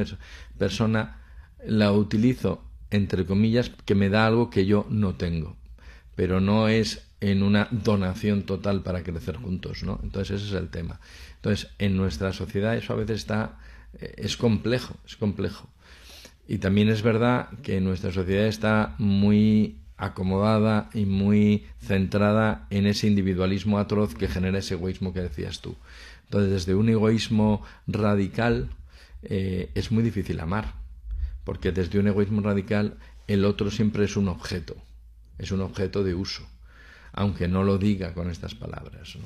persona 0.57 1.17
la 1.65 1.91
utilizo, 1.91 2.63
entre 2.91 3.25
comillas, 3.25 3.71
que 3.85 3.95
me 3.95 4.09
da 4.09 4.27
algo 4.27 4.49
que 4.49 4.65
yo 4.65 4.85
no 4.89 5.15
tengo, 5.15 5.55
pero 6.15 6.39
no 6.39 6.67
es 6.67 7.07
en 7.21 7.43
una 7.43 7.67
donación 7.71 8.43
total 8.43 8.81
para 8.81 9.03
crecer 9.03 9.37
juntos, 9.37 9.83
¿no? 9.83 9.99
Entonces 10.03 10.41
ese 10.41 10.55
es 10.55 10.61
el 10.61 10.69
tema. 10.69 10.99
Entonces, 11.35 11.69
en 11.79 11.95
nuestra 11.95 12.33
sociedad 12.33 12.75
eso 12.75 12.93
a 12.93 12.97
veces 12.97 13.17
está 13.17 13.59
eh, 13.99 14.13
es 14.17 14.37
complejo, 14.37 14.95
es 15.05 15.15
complejo. 15.15 15.69
Y 16.47 16.57
también 16.57 16.89
es 16.89 17.01
verdad 17.01 17.49
que 17.63 17.79
nuestra 17.79 18.11
sociedad 18.11 18.47
está 18.47 18.95
muy 18.97 19.77
acomodada 19.97 20.89
y 20.93 21.05
muy 21.05 21.65
centrada 21.79 22.65
en 22.71 22.87
ese 22.87 23.07
individualismo 23.07 23.77
atroz 23.77 24.15
que 24.15 24.27
genera 24.27 24.57
ese 24.57 24.73
egoísmo 24.73 25.13
que 25.13 25.21
decías 25.21 25.61
tú. 25.61 25.75
Entonces, 26.23 26.51
desde 26.51 26.75
un 26.75 26.89
egoísmo 26.89 27.61
radical 27.87 28.69
eh, 29.23 29.69
es 29.75 29.91
muy 29.91 30.01
difícil 30.01 30.39
amar, 30.39 30.73
porque 31.43 31.71
desde 31.71 31.99
un 31.99 32.07
egoísmo 32.07 32.41
radical 32.41 32.97
el 33.27 33.45
otro 33.45 33.71
siempre 33.71 34.05
es 34.05 34.17
un 34.17 34.27
objeto, 34.27 34.75
es 35.37 35.51
un 35.51 35.61
objeto 35.61 36.03
de 36.03 36.15
uso, 36.15 36.47
aunque 37.13 37.47
no 37.47 37.63
lo 37.63 37.77
diga 37.77 38.13
con 38.13 38.29
estas 38.29 38.55
palabras. 38.55 39.17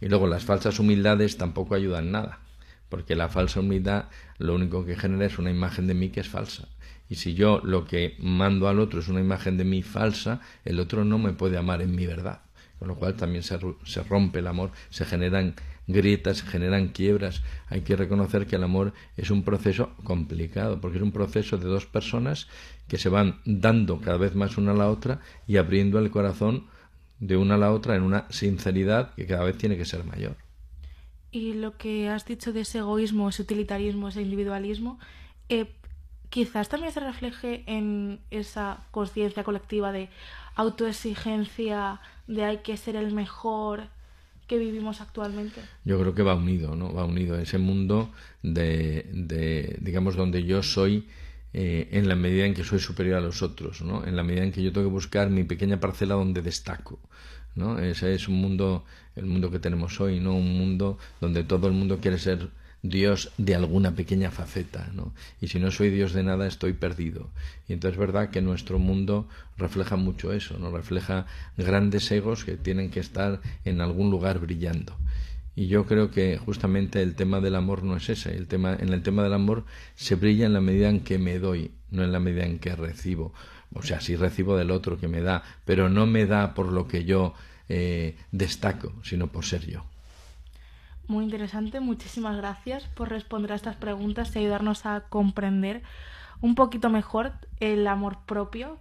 Y 0.00 0.08
luego 0.08 0.26
las 0.26 0.44
falsas 0.44 0.78
humildades 0.78 1.36
tampoco 1.36 1.74
ayudan 1.74 2.10
nada, 2.10 2.40
porque 2.88 3.16
la 3.16 3.28
falsa 3.28 3.60
humildad 3.60 4.06
lo 4.38 4.54
único 4.54 4.84
que 4.84 4.96
genera 4.96 5.26
es 5.26 5.38
una 5.38 5.50
imagen 5.50 5.86
de 5.86 5.94
mí 5.94 6.10
que 6.10 6.20
es 6.20 6.28
falsa. 6.28 6.68
Y 7.08 7.16
si 7.16 7.34
yo 7.34 7.60
lo 7.62 7.84
que 7.84 8.16
mando 8.18 8.68
al 8.68 8.80
otro 8.80 9.00
es 9.00 9.08
una 9.08 9.20
imagen 9.20 9.56
de 9.56 9.64
mí 9.64 9.82
falsa, 9.82 10.40
el 10.64 10.80
otro 10.80 11.04
no 11.04 11.18
me 11.18 11.32
puede 11.32 11.56
amar 11.56 11.80
en 11.82 11.94
mi 11.94 12.06
verdad. 12.06 12.40
Con 12.78 12.88
lo 12.88 12.96
cual 12.96 13.14
también 13.14 13.42
se, 13.42 13.58
se 13.84 14.02
rompe 14.02 14.40
el 14.40 14.46
amor, 14.46 14.70
se 14.90 15.04
generan 15.06 15.54
grietas, 15.86 16.42
generan 16.42 16.88
quiebras. 16.88 17.42
Hay 17.68 17.82
que 17.82 17.96
reconocer 17.96 18.46
que 18.46 18.56
el 18.56 18.64
amor 18.64 18.92
es 19.16 19.30
un 19.30 19.42
proceso 19.42 19.94
complicado, 20.04 20.80
porque 20.80 20.98
es 20.98 21.02
un 21.02 21.12
proceso 21.12 21.58
de 21.58 21.66
dos 21.66 21.86
personas 21.86 22.48
que 22.88 22.98
se 22.98 23.08
van 23.08 23.40
dando 23.44 24.00
cada 24.00 24.18
vez 24.18 24.34
más 24.34 24.58
una 24.58 24.72
a 24.72 24.76
la 24.76 24.90
otra 24.90 25.20
y 25.46 25.56
abriendo 25.56 25.98
el 25.98 26.10
corazón 26.10 26.66
de 27.18 27.36
una 27.36 27.54
a 27.54 27.58
la 27.58 27.72
otra 27.72 27.96
en 27.96 28.02
una 28.02 28.26
sinceridad 28.30 29.14
que 29.14 29.26
cada 29.26 29.44
vez 29.44 29.56
tiene 29.56 29.76
que 29.76 29.84
ser 29.84 30.04
mayor. 30.04 30.36
Y 31.30 31.54
lo 31.54 31.76
que 31.76 32.08
has 32.08 32.24
dicho 32.24 32.52
de 32.52 32.60
ese 32.60 32.78
egoísmo, 32.78 33.28
ese 33.28 33.42
utilitarismo, 33.42 34.08
ese 34.08 34.22
individualismo, 34.22 34.98
eh, 35.48 35.74
quizás 36.30 36.68
también 36.68 36.92
se 36.92 37.00
refleje 37.00 37.64
en 37.66 38.20
esa 38.30 38.86
conciencia 38.90 39.44
colectiva 39.44 39.92
de 39.92 40.08
autoexigencia, 40.54 42.00
de 42.26 42.44
hay 42.44 42.58
que 42.58 42.76
ser 42.76 42.96
el 42.96 43.12
mejor 43.12 43.88
que 44.46 44.58
vivimos 44.58 45.00
actualmente. 45.00 45.60
Yo 45.84 45.98
creo 45.98 46.14
que 46.14 46.22
va 46.22 46.34
unido, 46.34 46.76
¿no? 46.76 46.92
Va 46.92 47.04
unido 47.04 47.38
ese 47.38 47.58
mundo 47.58 48.12
de, 48.42 49.06
de 49.12 49.76
digamos, 49.80 50.16
donde 50.16 50.44
yo 50.44 50.62
soy 50.62 51.06
eh, 51.52 51.88
en 51.92 52.08
la 52.08 52.16
medida 52.16 52.44
en 52.44 52.54
que 52.54 52.64
soy 52.64 52.78
superior 52.78 53.16
a 53.16 53.20
los 53.20 53.42
otros, 53.42 53.82
¿no? 53.82 54.04
En 54.06 54.14
la 54.14 54.22
medida 54.22 54.44
en 54.44 54.52
que 54.52 54.62
yo 54.62 54.72
tengo 54.72 54.88
que 54.88 54.92
buscar 54.92 55.30
mi 55.30 55.44
pequeña 55.44 55.80
parcela 55.80 56.14
donde 56.14 56.42
destaco. 56.42 56.98
¿no? 57.56 57.78
Ese 57.78 58.14
es 58.14 58.28
un 58.28 58.34
mundo, 58.34 58.84
el 59.16 59.26
mundo 59.26 59.50
que 59.50 59.58
tenemos 59.58 60.00
hoy, 60.00 60.20
¿no? 60.20 60.34
Un 60.36 60.56
mundo 60.56 60.98
donde 61.20 61.42
todo 61.42 61.66
el 61.66 61.72
mundo 61.72 61.98
quiere 62.00 62.18
ser 62.18 62.50
Dios 62.82 63.32
de 63.38 63.54
alguna 63.54 63.94
pequeña 63.94 64.30
faceta, 64.30 64.90
¿no? 64.94 65.12
Y 65.40 65.48
si 65.48 65.58
no 65.58 65.70
soy 65.70 65.90
Dios 65.90 66.12
de 66.12 66.22
nada, 66.22 66.46
estoy 66.46 66.72
perdido. 66.72 67.30
Y 67.68 67.72
entonces 67.72 67.94
es 67.94 68.00
verdad 68.00 68.30
que 68.30 68.42
nuestro 68.42 68.78
mundo 68.78 69.28
refleja 69.56 69.96
mucho 69.96 70.32
eso, 70.32 70.58
¿no? 70.58 70.70
Refleja 70.70 71.26
grandes 71.56 72.10
egos 72.12 72.44
que 72.44 72.56
tienen 72.56 72.90
que 72.90 73.00
estar 73.00 73.40
en 73.64 73.80
algún 73.80 74.10
lugar 74.10 74.38
brillando. 74.38 74.96
Y 75.56 75.68
yo 75.68 75.86
creo 75.86 76.10
que 76.10 76.36
justamente 76.36 77.02
el 77.02 77.14
tema 77.14 77.40
del 77.40 77.56
amor 77.56 77.82
no 77.82 77.96
es 77.96 78.10
ese. 78.10 78.36
El 78.36 78.46
tema, 78.46 78.76
en 78.78 78.92
el 78.92 79.02
tema 79.02 79.22
del 79.22 79.32
amor 79.32 79.64
se 79.94 80.14
brilla 80.14 80.44
en 80.44 80.52
la 80.52 80.60
medida 80.60 80.90
en 80.90 81.00
que 81.00 81.18
me 81.18 81.38
doy, 81.38 81.70
no 81.90 82.04
en 82.04 82.12
la 82.12 82.20
medida 82.20 82.44
en 82.44 82.58
que 82.58 82.76
recibo. 82.76 83.32
O 83.72 83.82
sea, 83.82 84.00
sí 84.00 84.16
recibo 84.16 84.56
del 84.56 84.70
otro 84.70 84.98
que 84.98 85.08
me 85.08 85.22
da, 85.22 85.42
pero 85.64 85.88
no 85.88 86.06
me 86.06 86.26
da 86.26 86.54
por 86.54 86.70
lo 86.70 86.86
que 86.86 87.04
yo 87.04 87.34
eh, 87.68 88.16
destaco, 88.32 88.92
sino 89.02 89.28
por 89.28 89.46
ser 89.46 89.66
yo. 89.66 89.84
Muy 91.08 91.24
interesante, 91.24 91.78
muchísimas 91.78 92.36
gracias 92.36 92.84
por 92.88 93.08
responder 93.08 93.52
a 93.52 93.54
estas 93.54 93.76
preguntas 93.76 94.34
y 94.34 94.40
ayudarnos 94.40 94.86
a 94.86 95.08
comprender 95.08 95.82
un 96.40 96.56
poquito 96.56 96.90
mejor 96.90 97.32
el 97.60 97.86
amor 97.86 98.18
propio. 98.26 98.80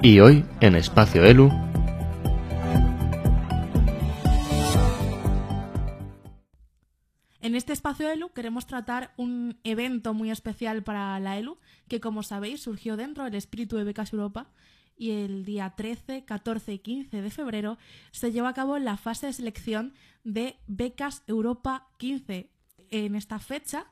Y 0.00 0.20
hoy, 0.20 0.44
en 0.60 0.76
Espacio 0.76 1.24
Elu, 1.24 1.50
En 7.46 7.54
este 7.54 7.72
espacio 7.72 8.10
ELU 8.10 8.32
queremos 8.32 8.66
tratar 8.66 9.14
un 9.16 9.60
evento 9.62 10.14
muy 10.14 10.32
especial 10.32 10.82
para 10.82 11.18
la 11.20 11.38
ELU, 11.38 11.58
que 11.86 12.00
como 12.00 12.24
sabéis 12.24 12.60
surgió 12.60 12.96
dentro 12.96 13.22
del 13.22 13.36
espíritu 13.36 13.76
de 13.76 13.84
Becas 13.84 14.12
Europa 14.12 14.48
y 14.96 15.10
el 15.10 15.44
día 15.44 15.74
13, 15.76 16.24
14 16.24 16.72
y 16.74 16.78
15 16.78 17.22
de 17.22 17.30
febrero 17.30 17.78
se 18.12 18.32
llevó 18.32 18.48
a 18.48 18.54
cabo 18.54 18.78
la 18.78 18.96
fase 18.96 19.26
de 19.26 19.32
selección 19.32 19.94
de 20.24 20.56
Becas 20.66 21.22
Europa 21.26 21.88
15. 21.98 22.50
En 22.90 23.14
esta 23.14 23.38
fecha, 23.38 23.86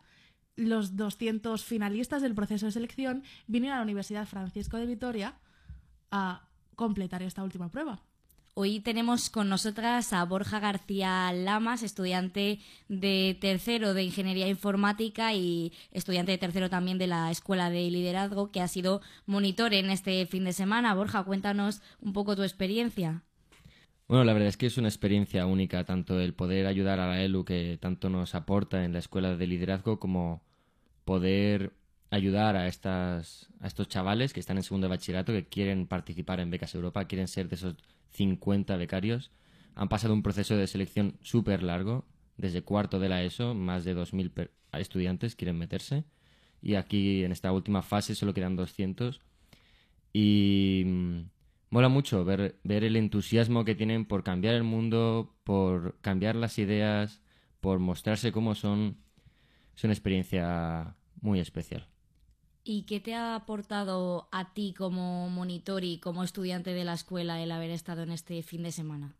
los 0.56 0.96
200 0.96 1.64
finalistas 1.64 2.22
del 2.22 2.34
proceso 2.34 2.66
de 2.66 2.72
selección 2.72 3.22
vinieron 3.46 3.74
a 3.74 3.78
la 3.80 3.84
Universidad 3.84 4.26
Francisco 4.26 4.76
de 4.76 4.86
Vitoria 4.86 5.34
a 6.10 6.48
completar 6.76 7.22
esta 7.22 7.42
última 7.44 7.68
prueba. 7.70 8.02
Hoy 8.56 8.78
tenemos 8.78 9.30
con 9.30 9.48
nosotras 9.48 10.12
a 10.12 10.24
Borja 10.24 10.60
García 10.60 11.32
Lamas, 11.32 11.82
estudiante 11.82 12.60
de 12.88 13.36
tercero 13.40 13.94
de 13.94 14.04
Ingeniería 14.04 14.46
Informática 14.46 15.34
y 15.34 15.72
estudiante 15.90 16.30
de 16.30 16.38
tercero 16.38 16.70
también 16.70 16.96
de 16.96 17.08
la 17.08 17.32
Escuela 17.32 17.68
de 17.68 17.90
Liderazgo, 17.90 18.52
que 18.52 18.60
ha 18.60 18.68
sido 18.68 19.00
monitor 19.26 19.74
en 19.74 19.90
este 19.90 20.24
fin 20.26 20.44
de 20.44 20.52
semana. 20.52 20.94
Borja, 20.94 21.24
cuéntanos 21.24 21.82
un 22.00 22.12
poco 22.12 22.36
tu 22.36 22.44
experiencia. 22.44 23.22
Bueno, 24.06 24.22
la 24.22 24.32
verdad 24.32 24.50
es 24.50 24.56
que 24.56 24.66
es 24.66 24.78
una 24.78 24.86
experiencia 24.86 25.46
única, 25.46 25.82
tanto 25.82 26.20
el 26.20 26.32
poder 26.32 26.68
ayudar 26.68 27.00
a 27.00 27.08
la 27.08 27.22
ELU, 27.24 27.44
que 27.44 27.76
tanto 27.80 28.08
nos 28.08 28.36
aporta 28.36 28.84
en 28.84 28.92
la 28.92 29.00
Escuela 29.00 29.36
de 29.36 29.48
Liderazgo, 29.48 29.98
como 29.98 30.42
poder 31.04 31.72
ayudar 32.14 32.56
a, 32.56 32.68
estas, 32.68 33.48
a 33.60 33.66
estos 33.66 33.88
chavales 33.88 34.32
que 34.32 34.40
están 34.40 34.56
en 34.56 34.62
segundo 34.62 34.88
bachillerato, 34.88 35.32
que 35.32 35.46
quieren 35.46 35.86
participar 35.86 36.40
en 36.40 36.50
Becas 36.50 36.74
Europa, 36.74 37.06
quieren 37.06 37.28
ser 37.28 37.48
de 37.48 37.56
esos 37.56 37.76
50 38.12 38.76
becarios. 38.76 39.30
Han 39.74 39.88
pasado 39.88 40.14
un 40.14 40.22
proceso 40.22 40.56
de 40.56 40.66
selección 40.66 41.18
súper 41.22 41.62
largo, 41.62 42.04
desde 42.36 42.62
cuarto 42.62 42.98
de 42.98 43.08
la 43.08 43.22
ESO, 43.22 43.54
más 43.54 43.84
de 43.84 43.96
2.000 43.96 44.50
estudiantes 44.72 45.36
quieren 45.36 45.58
meterse. 45.58 46.04
Y 46.62 46.76
aquí 46.76 47.24
en 47.24 47.32
esta 47.32 47.52
última 47.52 47.82
fase 47.82 48.14
solo 48.14 48.32
quedan 48.32 48.56
200. 48.56 49.20
Y 50.12 50.82
mm, 50.86 51.20
mola 51.70 51.88
mucho 51.88 52.24
ver, 52.24 52.58
ver 52.64 52.84
el 52.84 52.96
entusiasmo 52.96 53.64
que 53.64 53.74
tienen 53.74 54.04
por 54.04 54.22
cambiar 54.22 54.54
el 54.54 54.64
mundo, 54.64 55.34
por 55.44 55.98
cambiar 56.00 56.36
las 56.36 56.58
ideas, 56.58 57.20
por 57.60 57.78
mostrarse 57.80 58.32
cómo 58.32 58.54
son. 58.54 58.98
Es 59.76 59.84
una 59.84 59.92
experiencia 59.92 60.96
muy 61.20 61.40
especial. 61.40 61.88
¿Y 62.66 62.84
qué 62.84 62.98
te 62.98 63.14
ha 63.14 63.34
aportado 63.34 64.26
a 64.32 64.54
ti 64.54 64.74
como 64.76 65.28
monitor 65.28 65.84
y 65.84 65.98
como 65.98 66.24
estudiante 66.24 66.72
de 66.72 66.84
la 66.84 66.94
escuela 66.94 67.42
el 67.42 67.52
haber 67.52 67.70
estado 67.70 68.02
en 68.02 68.10
este 68.10 68.42
fin 68.42 68.62
de 68.62 68.72
semana? 68.72 69.14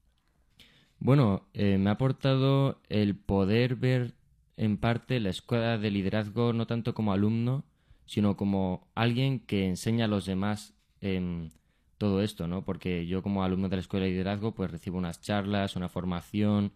Bueno, 0.99 1.43
eh, 1.53 1.77
me 1.77 1.91
ha 1.91 1.95
aportado 1.95 2.81
el 2.89 3.15
poder 3.15 3.77
ver 3.77 4.15
en 4.57 4.79
parte 4.79 5.21
la 5.21 5.29
escuela 5.29 5.77
de 5.77 5.91
liderazgo 5.91 6.55
no 6.55 6.67
tanto 6.67 6.95
como 6.95 7.13
alumno, 7.13 7.65
sino 8.07 8.39
como 8.39 8.89
alguien 8.95 9.41
que 9.41 9.67
enseña 9.67 10.07
a 10.07 10.09
los 10.09 10.25
demás 10.25 10.73
en 11.03 11.53
todo 11.99 12.23
esto, 12.23 12.49
¿no? 12.49 12.65
Porque 12.65 13.07
yo 13.07 13.23
como 13.23 13.45
alumno 13.45 13.69
de 13.69 13.77
la 13.77 13.81
escuela 13.81 14.07
de 14.07 14.13
liderazgo 14.13 14.55
pues 14.55 14.71
recibo 14.71 14.97
unas 14.97 15.21
charlas, 15.21 15.77
una 15.77 15.91
formación, 15.91 16.73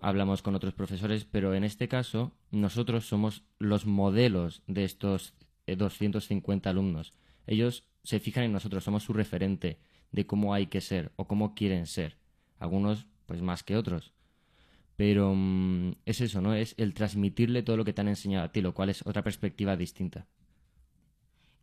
hablamos 0.00 0.42
con 0.42 0.56
otros 0.56 0.74
profesores, 0.74 1.24
pero 1.24 1.54
en 1.54 1.62
este 1.62 1.86
caso 1.86 2.32
nosotros 2.50 3.06
somos 3.06 3.44
los 3.60 3.86
modelos 3.86 4.62
de 4.66 4.84
estos 4.84 5.34
250 5.76 6.70
alumnos. 6.70 7.12
Ellos 7.46 7.84
se 8.02 8.20
fijan 8.20 8.44
en 8.44 8.52
nosotros, 8.52 8.84
somos 8.84 9.02
su 9.02 9.12
referente 9.12 9.78
de 10.12 10.26
cómo 10.26 10.54
hay 10.54 10.66
que 10.66 10.80
ser 10.80 11.12
o 11.16 11.26
cómo 11.26 11.54
quieren 11.54 11.86
ser. 11.86 12.16
Algunos, 12.58 13.06
pues 13.26 13.42
más 13.42 13.62
que 13.62 13.76
otros. 13.76 14.12
Pero 14.96 15.32
mm, 15.34 15.92
es 16.06 16.20
eso, 16.20 16.40
¿no? 16.40 16.54
Es 16.54 16.74
el 16.76 16.94
transmitirle 16.94 17.62
todo 17.62 17.76
lo 17.76 17.84
que 17.84 17.92
te 17.92 18.00
han 18.00 18.08
enseñado 18.08 18.44
a 18.44 18.52
ti, 18.52 18.60
lo 18.60 18.74
cual 18.74 18.90
es 18.90 19.06
otra 19.06 19.22
perspectiva 19.22 19.76
distinta. 19.76 20.26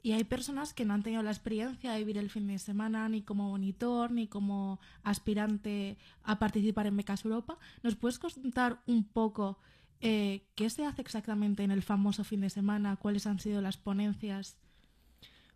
Y 0.06 0.12
hay 0.12 0.24
personas 0.24 0.74
que 0.76 0.86
no 0.86 0.94
han 0.94 1.02
tenido 1.02 1.24
la 1.24 1.32
experiencia 1.32 1.92
de 1.92 1.98
vivir 1.98 2.20
el 2.20 2.30
fin 2.30 2.46
de 2.46 2.60
semana 2.60 3.10
ni 3.10 3.24
como 3.24 3.50
monitor 3.50 4.12
ni 4.12 4.28
como 4.28 4.80
aspirante 5.02 5.98
a 6.22 6.38
participar 6.38 6.86
en 6.86 6.96
Becas 6.96 7.26
Europa. 7.26 7.58
¿Nos 7.82 7.96
puedes 7.96 8.20
contar 8.20 8.84
un 8.86 9.04
poco 9.04 9.58
Eh, 10.02 10.44
¿Qué 10.56 10.70
se 10.70 10.86
hace 10.86 11.02
exactamente 11.02 11.64
en 11.64 11.72
el 11.72 11.82
famoso 11.82 12.24
fin 12.24 12.42
de 12.42 12.50
semana? 12.50 12.98
¿Cuáles 12.98 13.28
han 13.28 13.40
sido 13.40 13.62
las 13.62 13.78
ponencias? 13.78 14.58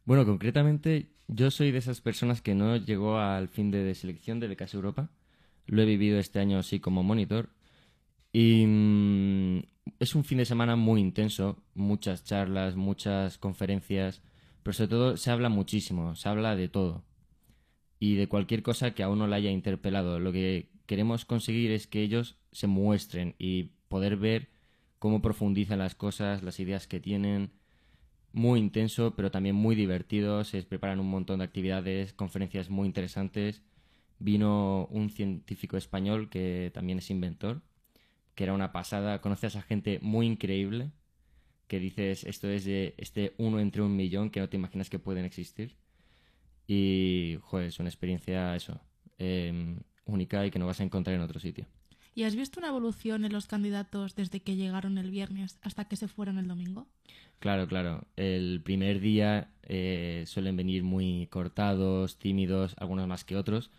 Bueno, 0.05 0.25
concretamente 0.25 1.11
yo 1.27 1.51
soy 1.51 1.71
de 1.71 1.77
esas 1.77 2.01
personas 2.01 2.41
que 2.41 2.55
no 2.55 2.77
llegó 2.77 3.19
al 3.19 3.47
fin 3.47 3.71
de, 3.71 3.93
selección 3.93 4.39
de 4.39 4.47
Becas 4.47 4.73
Europa. 4.73 5.09
Lo 5.67 5.81
he 5.81 5.85
vivido 5.85 6.19
este 6.19 6.39
año 6.39 6.57
así 6.57 6.79
como 6.79 7.03
monitor. 7.03 7.49
Y 8.33 8.65
mm, 8.65 9.59
es 9.99 10.15
un 10.15 10.23
fin 10.23 10.39
de 10.39 10.45
semana 10.45 10.75
muy 10.75 11.01
intenso, 11.01 11.61
muchas 11.75 12.23
charlas, 12.23 12.75
muchas 12.75 13.37
conferencias, 13.37 14.21
pero 14.63 14.73
sobre 14.73 14.89
todo 14.89 15.17
se 15.17 15.31
habla 15.31 15.49
muchísimo, 15.49 16.15
se 16.15 16.29
habla 16.29 16.55
de 16.55 16.69
todo 16.69 17.03
y 17.99 18.15
de 18.15 18.27
cualquier 18.27 18.63
cosa 18.63 18.91
que 18.91 19.03
a 19.03 19.09
uno 19.09 19.27
le 19.27 19.35
haya 19.35 19.51
interpelado. 19.51 20.19
Lo 20.19 20.31
que 20.31 20.69
queremos 20.85 21.25
conseguir 21.25 21.71
es 21.71 21.85
que 21.85 22.01
ellos 22.01 22.37
se 22.51 22.67
muestren 22.67 23.35
y 23.37 23.71
poder 23.89 24.15
ver 24.17 24.49
cómo 24.99 25.21
profundizan 25.21 25.79
las 25.79 25.95
cosas, 25.95 26.43
las 26.43 26.59
ideas 26.59 26.87
que 26.87 26.99
tienen. 26.99 27.51
Muy 28.31 28.59
intenso, 28.59 29.15
pero 29.15 29.31
también 29.31 29.55
muy 29.55 29.75
divertido. 29.75 30.43
Se 30.43 30.63
preparan 30.63 30.99
un 30.99 31.09
montón 31.09 31.39
de 31.39 31.45
actividades, 31.45 32.13
conferencias 32.13 32.69
muy 32.69 32.87
interesantes. 32.87 33.63
Vino 34.19 34.87
un 34.91 35.09
científico 35.09 35.77
español 35.77 36.29
que 36.29 36.71
también 36.73 36.99
es 36.99 37.09
inventor, 37.09 37.61
que 38.35 38.43
era 38.43 38.53
una 38.53 38.71
pasada. 38.71 39.21
Conoces 39.21 39.55
a 39.55 39.61
gente 39.63 39.99
muy 40.01 40.27
increíble, 40.27 40.91
que 41.67 41.79
dices, 41.79 42.23
esto 42.25 42.49
es 42.49 42.65
de 42.65 42.95
este 42.97 43.33
uno 43.37 43.59
entre 43.59 43.81
un 43.81 43.95
millón 43.95 44.29
que 44.29 44.39
no 44.41 44.49
te 44.49 44.57
imaginas 44.57 44.89
que 44.89 44.99
pueden 44.99 45.25
existir. 45.25 45.75
Y, 46.67 47.37
joder, 47.41 47.67
es 47.67 47.79
una 47.79 47.89
experiencia, 47.89 48.55
eso, 48.55 48.79
em, 49.17 49.79
única 50.05 50.45
y 50.45 50.51
que 50.51 50.59
no 50.59 50.67
vas 50.67 50.79
a 50.81 50.83
encontrar 50.83 51.15
en 51.15 51.21
otro 51.21 51.39
sitio. 51.39 51.65
¿Y 52.19 52.25
has 52.25 52.35
visto 52.35 52.59
una 52.59 52.67
evolución 52.67 53.23
en 53.23 53.31
los 53.31 53.47
candidatos 53.47 54.13
desde 54.13 54.41
que 54.41 54.57
llegaron 54.57 54.97
el 54.97 55.09
viernes 55.09 55.57
hasta 55.61 55.85
que 55.85 55.95
se 55.95 56.09
fueron 56.09 56.37
el 56.37 56.49
domingo? 56.49 56.85
Claro, 57.39 57.65
claro. 57.65 58.03
El 58.17 58.61
primer 58.61 58.99
día 58.99 59.51
eh, 59.63 60.25
suelen 60.27 60.57
venir 60.57 60.83
muy 60.83 61.27
cortados, 61.27 62.19
tímidos, 62.19 62.75
algunos 62.77 63.07
más 63.07 63.23
que 63.23 63.37
otros, 63.37 63.71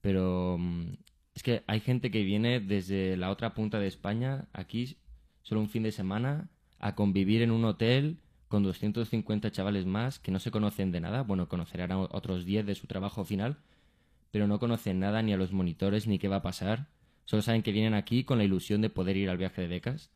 pero 0.00 0.58
mm, 0.60 0.92
es 1.34 1.42
que 1.42 1.64
hay 1.66 1.80
gente 1.80 2.12
que 2.12 2.22
viene 2.22 2.60
desde 2.60 3.16
la 3.16 3.30
otra 3.30 3.52
punta 3.52 3.80
de 3.80 3.88
España, 3.88 4.46
aquí 4.52 4.96
solo 5.42 5.60
un 5.60 5.68
fin 5.68 5.82
de 5.82 5.90
semana, 5.90 6.50
a 6.78 6.94
convivir 6.94 7.42
en 7.42 7.50
un 7.50 7.64
hotel 7.64 8.18
con 8.46 8.62
250 8.62 9.50
chavales 9.50 9.86
más 9.86 10.20
que 10.20 10.30
no 10.30 10.38
se 10.38 10.52
conocen 10.52 10.92
de 10.92 11.00
nada. 11.00 11.24
Bueno, 11.24 11.48
conocerán 11.48 11.90
otros 11.90 12.44
10 12.44 12.64
de 12.64 12.76
su 12.76 12.86
trabajo 12.86 13.24
final, 13.24 13.56
pero 14.30 14.46
no 14.46 14.60
conocen 14.60 15.00
nada 15.00 15.20
ni 15.20 15.32
a 15.32 15.36
los 15.36 15.50
monitores 15.50 16.06
ni 16.06 16.20
qué 16.20 16.28
va 16.28 16.36
a 16.36 16.42
pasar. 16.42 16.86
Solo 17.28 17.42
saben 17.42 17.62
que 17.62 17.72
vienen 17.72 17.92
aquí 17.92 18.24
con 18.24 18.38
la 18.38 18.44
ilusión 18.44 18.80
de 18.80 18.88
poder 18.88 19.18
ir 19.18 19.28
al 19.28 19.36
viaje 19.36 19.60
de 19.60 19.68
becas 19.68 20.10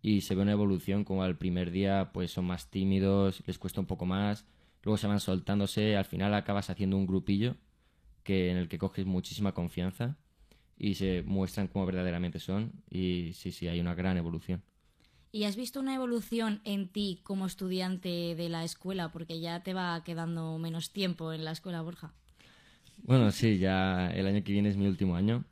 y 0.00 0.22
se 0.22 0.34
ve 0.34 0.40
una 0.40 0.52
evolución 0.52 1.04
como 1.04 1.22
al 1.22 1.36
primer 1.36 1.70
día 1.70 2.10
pues 2.14 2.30
son 2.30 2.46
más 2.46 2.70
tímidos, 2.70 3.42
les 3.46 3.58
cuesta 3.58 3.80
un 3.82 3.86
poco 3.86 4.06
más, 4.06 4.46
luego 4.82 4.96
se 4.96 5.06
van 5.06 5.20
soltándose, 5.20 5.94
al 5.94 6.06
final 6.06 6.32
acabas 6.32 6.70
haciendo 6.70 6.96
un 6.96 7.06
grupillo 7.06 7.56
que 8.22 8.50
en 8.50 8.56
el 8.56 8.70
que 8.70 8.78
coges 8.78 9.04
muchísima 9.04 9.52
confianza 9.52 10.16
y 10.78 10.94
se 10.94 11.22
muestran 11.26 11.68
como 11.68 11.84
verdaderamente 11.84 12.40
son 12.40 12.72
y 12.88 13.32
sí, 13.34 13.52
sí, 13.52 13.68
hay 13.68 13.78
una 13.78 13.94
gran 13.94 14.16
evolución. 14.16 14.62
¿Y 15.32 15.44
has 15.44 15.56
visto 15.56 15.80
una 15.80 15.94
evolución 15.94 16.62
en 16.64 16.88
ti 16.88 17.20
como 17.24 17.44
estudiante 17.44 18.34
de 18.36 18.48
la 18.48 18.64
escuela? 18.64 19.12
Porque 19.12 19.38
ya 19.38 19.62
te 19.62 19.74
va 19.74 20.02
quedando 20.02 20.56
menos 20.56 20.94
tiempo 20.94 21.30
en 21.34 21.44
la 21.44 21.50
escuela, 21.50 21.82
Borja. 21.82 22.14
Bueno, 23.02 23.30
sí, 23.32 23.58
ya 23.58 24.08
el 24.12 24.26
año 24.26 24.42
que 24.42 24.52
viene 24.52 24.70
es 24.70 24.78
mi 24.78 24.86
último 24.86 25.14
año. 25.14 25.44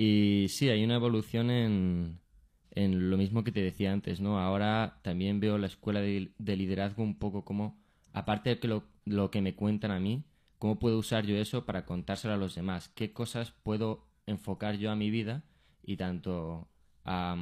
Y 0.00 0.46
sí, 0.48 0.68
hay 0.68 0.84
una 0.84 0.94
evolución 0.94 1.50
en, 1.50 2.20
en 2.70 3.10
lo 3.10 3.16
mismo 3.16 3.42
que 3.42 3.50
te 3.50 3.60
decía 3.60 3.92
antes, 3.92 4.20
¿no? 4.20 4.38
Ahora 4.38 5.00
también 5.02 5.40
veo 5.40 5.58
la 5.58 5.66
escuela 5.66 6.00
de, 6.00 6.30
liderazgo 6.38 7.02
un 7.02 7.18
poco 7.18 7.44
como, 7.44 7.76
aparte 8.12 8.50
de 8.50 8.60
que 8.60 8.68
lo, 8.68 8.84
lo 9.04 9.32
que 9.32 9.42
me 9.42 9.56
cuentan 9.56 9.90
a 9.90 9.98
mí, 9.98 10.22
cómo 10.60 10.78
puedo 10.78 10.98
usar 10.98 11.26
yo 11.26 11.36
eso 11.36 11.66
para 11.66 11.84
contárselo 11.84 12.34
a 12.34 12.36
los 12.36 12.54
demás, 12.54 12.88
qué 12.90 13.12
cosas 13.12 13.50
puedo 13.64 14.06
enfocar 14.26 14.76
yo 14.76 14.92
a 14.92 14.94
mi 14.94 15.10
vida 15.10 15.42
y 15.82 15.96
tanto 15.96 16.68
a 17.04 17.36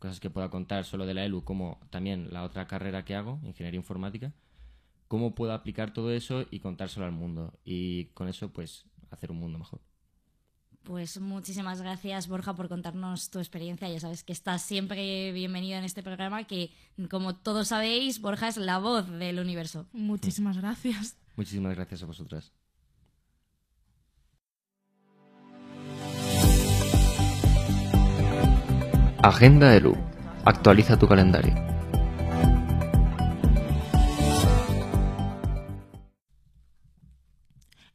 cosas 0.00 0.18
que 0.18 0.28
pueda 0.28 0.50
contar 0.50 0.84
solo 0.84 1.06
de 1.06 1.14
la 1.14 1.24
ELU 1.24 1.44
como 1.44 1.78
también 1.90 2.32
la 2.32 2.42
otra 2.42 2.66
carrera 2.66 3.04
que 3.04 3.14
hago, 3.14 3.38
ingeniería 3.44 3.78
informática, 3.78 4.32
cómo 5.06 5.36
puedo 5.36 5.52
aplicar 5.52 5.92
todo 5.92 6.10
eso 6.10 6.46
y 6.50 6.58
contárselo 6.58 7.06
al 7.06 7.12
mundo 7.12 7.60
y 7.64 8.06
con 8.06 8.26
eso 8.26 8.52
pues 8.52 8.86
hacer 9.12 9.30
un 9.30 9.38
mundo 9.38 9.60
mejor. 9.60 9.91
Pues 10.84 11.20
muchísimas 11.20 11.80
gracias 11.80 12.26
Borja 12.26 12.54
por 12.54 12.68
contarnos 12.68 13.30
tu 13.30 13.38
experiencia. 13.38 13.88
Ya 13.88 14.00
sabes 14.00 14.24
que 14.24 14.32
estás 14.32 14.62
siempre 14.62 15.32
bienvenido 15.32 15.78
en 15.78 15.84
este 15.84 16.02
programa 16.02 16.44
que 16.44 16.70
como 17.08 17.36
todos 17.36 17.68
sabéis 17.68 18.20
Borja 18.20 18.48
es 18.48 18.56
la 18.56 18.78
voz 18.78 19.08
del 19.08 19.38
universo. 19.38 19.86
Muchísimas 19.92 20.56
gracias. 20.56 21.16
Muchísimas 21.36 21.74
gracias 21.74 22.02
a 22.02 22.06
vosotras. 22.06 22.52
Agenda 29.22 29.76
ELU. 29.76 29.96
Actualiza 30.44 30.98
tu 30.98 31.06
calendario. 31.06 31.71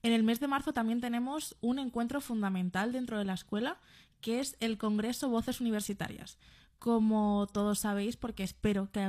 En 0.04 0.14
el 0.14 0.24
mes 0.24 0.40
de 0.40 0.48
marzo 0.48 0.74
también 0.74 1.02
tenemos 1.02 1.58
un 1.62 1.80
encuentro 1.80 2.22
fundamental 2.22 2.92
dentro 2.92 3.18
de 3.18 3.26
la 3.26 3.34
escuela, 3.34 3.80
que 4.22 4.40
es 4.40 4.56
el 4.60 4.78
Congreso 4.78 5.30
Voces 5.30 5.62
Universitarias. 5.62 6.38
Como 6.80 7.48
todos 7.52 7.80
sabéis, 7.80 8.18
porque 8.18 8.44
espero 8.44 8.92
que, 8.92 9.02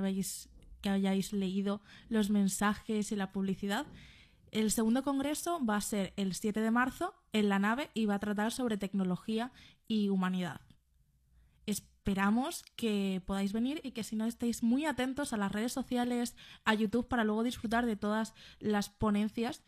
hayáis 0.88 1.33
leído 1.33 1.83
los 2.09 2.31
mensajes 2.31 3.12
y 3.12 3.16
la 3.16 3.33
publicidad, 3.33 3.87
el 4.51 4.70
segundo 4.70 5.03
congreso 5.03 5.64
va 5.64 5.77
a 5.77 5.81
ser 5.83 6.14
el 6.16 6.35
7 6.35 6.61
de 6.61 6.70
marzo 6.70 7.14
en 7.33 7.51
la 7.51 7.59
nave 7.59 7.90
y 7.92 8.07
va 8.07 8.14
a 8.14 8.20
tratar 8.20 8.53
sobre 8.53 8.79
tecnología 8.79 9.53
y 9.87 10.09
humanidad 10.09 10.62
esperamos 12.09 12.64
que 12.74 13.22
podáis 13.27 13.53
venir 13.53 13.83
y 13.85 13.90
que 13.90 14.03
si 14.03 14.16
no 14.16 14.24
estéis 14.24 14.62
muy 14.62 14.87
atentos 14.87 15.35
a 15.35 15.37
las 15.37 15.53
redes 15.53 15.72
sociales, 15.72 16.37
a 16.64 16.72
YouTube, 16.72 17.07
para 17.07 17.22
luego 17.22 17.42
disfrutar 17.42 17.85
de 17.85 17.96
todas 17.96 18.35
las 18.61 18.88
ponencias 18.88 19.62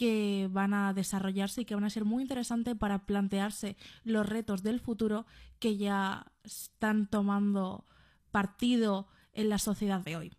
que 0.00 0.48
van 0.50 0.72
a 0.72 0.94
desarrollarse 0.94 1.60
y 1.60 1.64
que 1.66 1.74
van 1.74 1.84
a 1.84 1.90
ser 1.90 2.06
muy 2.06 2.22
interesantes 2.22 2.74
para 2.74 3.04
plantearse 3.04 3.76
los 4.02 4.26
retos 4.26 4.62
del 4.62 4.80
futuro 4.80 5.26
que 5.58 5.76
ya 5.76 6.32
están 6.42 7.06
tomando 7.06 7.84
partido 8.30 9.08
en 9.34 9.50
la 9.50 9.58
sociedad 9.58 10.00
de 10.00 10.16
hoy. 10.16 10.32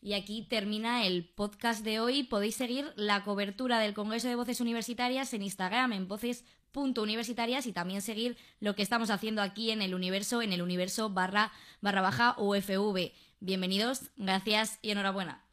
Y 0.00 0.14
aquí 0.14 0.46
termina 0.48 1.04
el 1.04 1.28
podcast 1.28 1.84
de 1.84 2.00
hoy. 2.00 2.22
Podéis 2.22 2.54
seguir 2.54 2.90
la 2.96 3.22
cobertura 3.22 3.78
del 3.80 3.92
Congreso 3.92 4.28
de 4.28 4.36
Voces 4.36 4.62
Universitarias 4.62 5.34
en 5.34 5.42
Instagram, 5.42 5.92
en 5.92 6.08
voces.universitarias 6.08 7.66
y 7.66 7.74
también 7.74 8.00
seguir 8.00 8.38
lo 8.60 8.74
que 8.74 8.82
estamos 8.82 9.10
haciendo 9.10 9.42
aquí 9.42 9.72
en 9.72 9.82
el 9.82 9.94
universo, 9.94 10.40
en 10.40 10.54
el 10.54 10.62
universo 10.62 11.10
barra, 11.10 11.52
barra 11.82 12.00
baja 12.00 12.34
UFV. 12.38 13.12
Bienvenidos, 13.40 14.10
gracias 14.16 14.78
y 14.80 14.92
enhorabuena. 14.92 15.51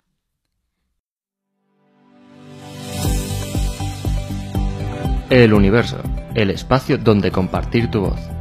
El 5.29 5.53
universo, 5.53 5.97
el 6.33 6.49
espacio 6.49 6.97
donde 6.97 7.29
compartir 7.29 7.91
tu 7.91 8.01
voz. 8.01 8.38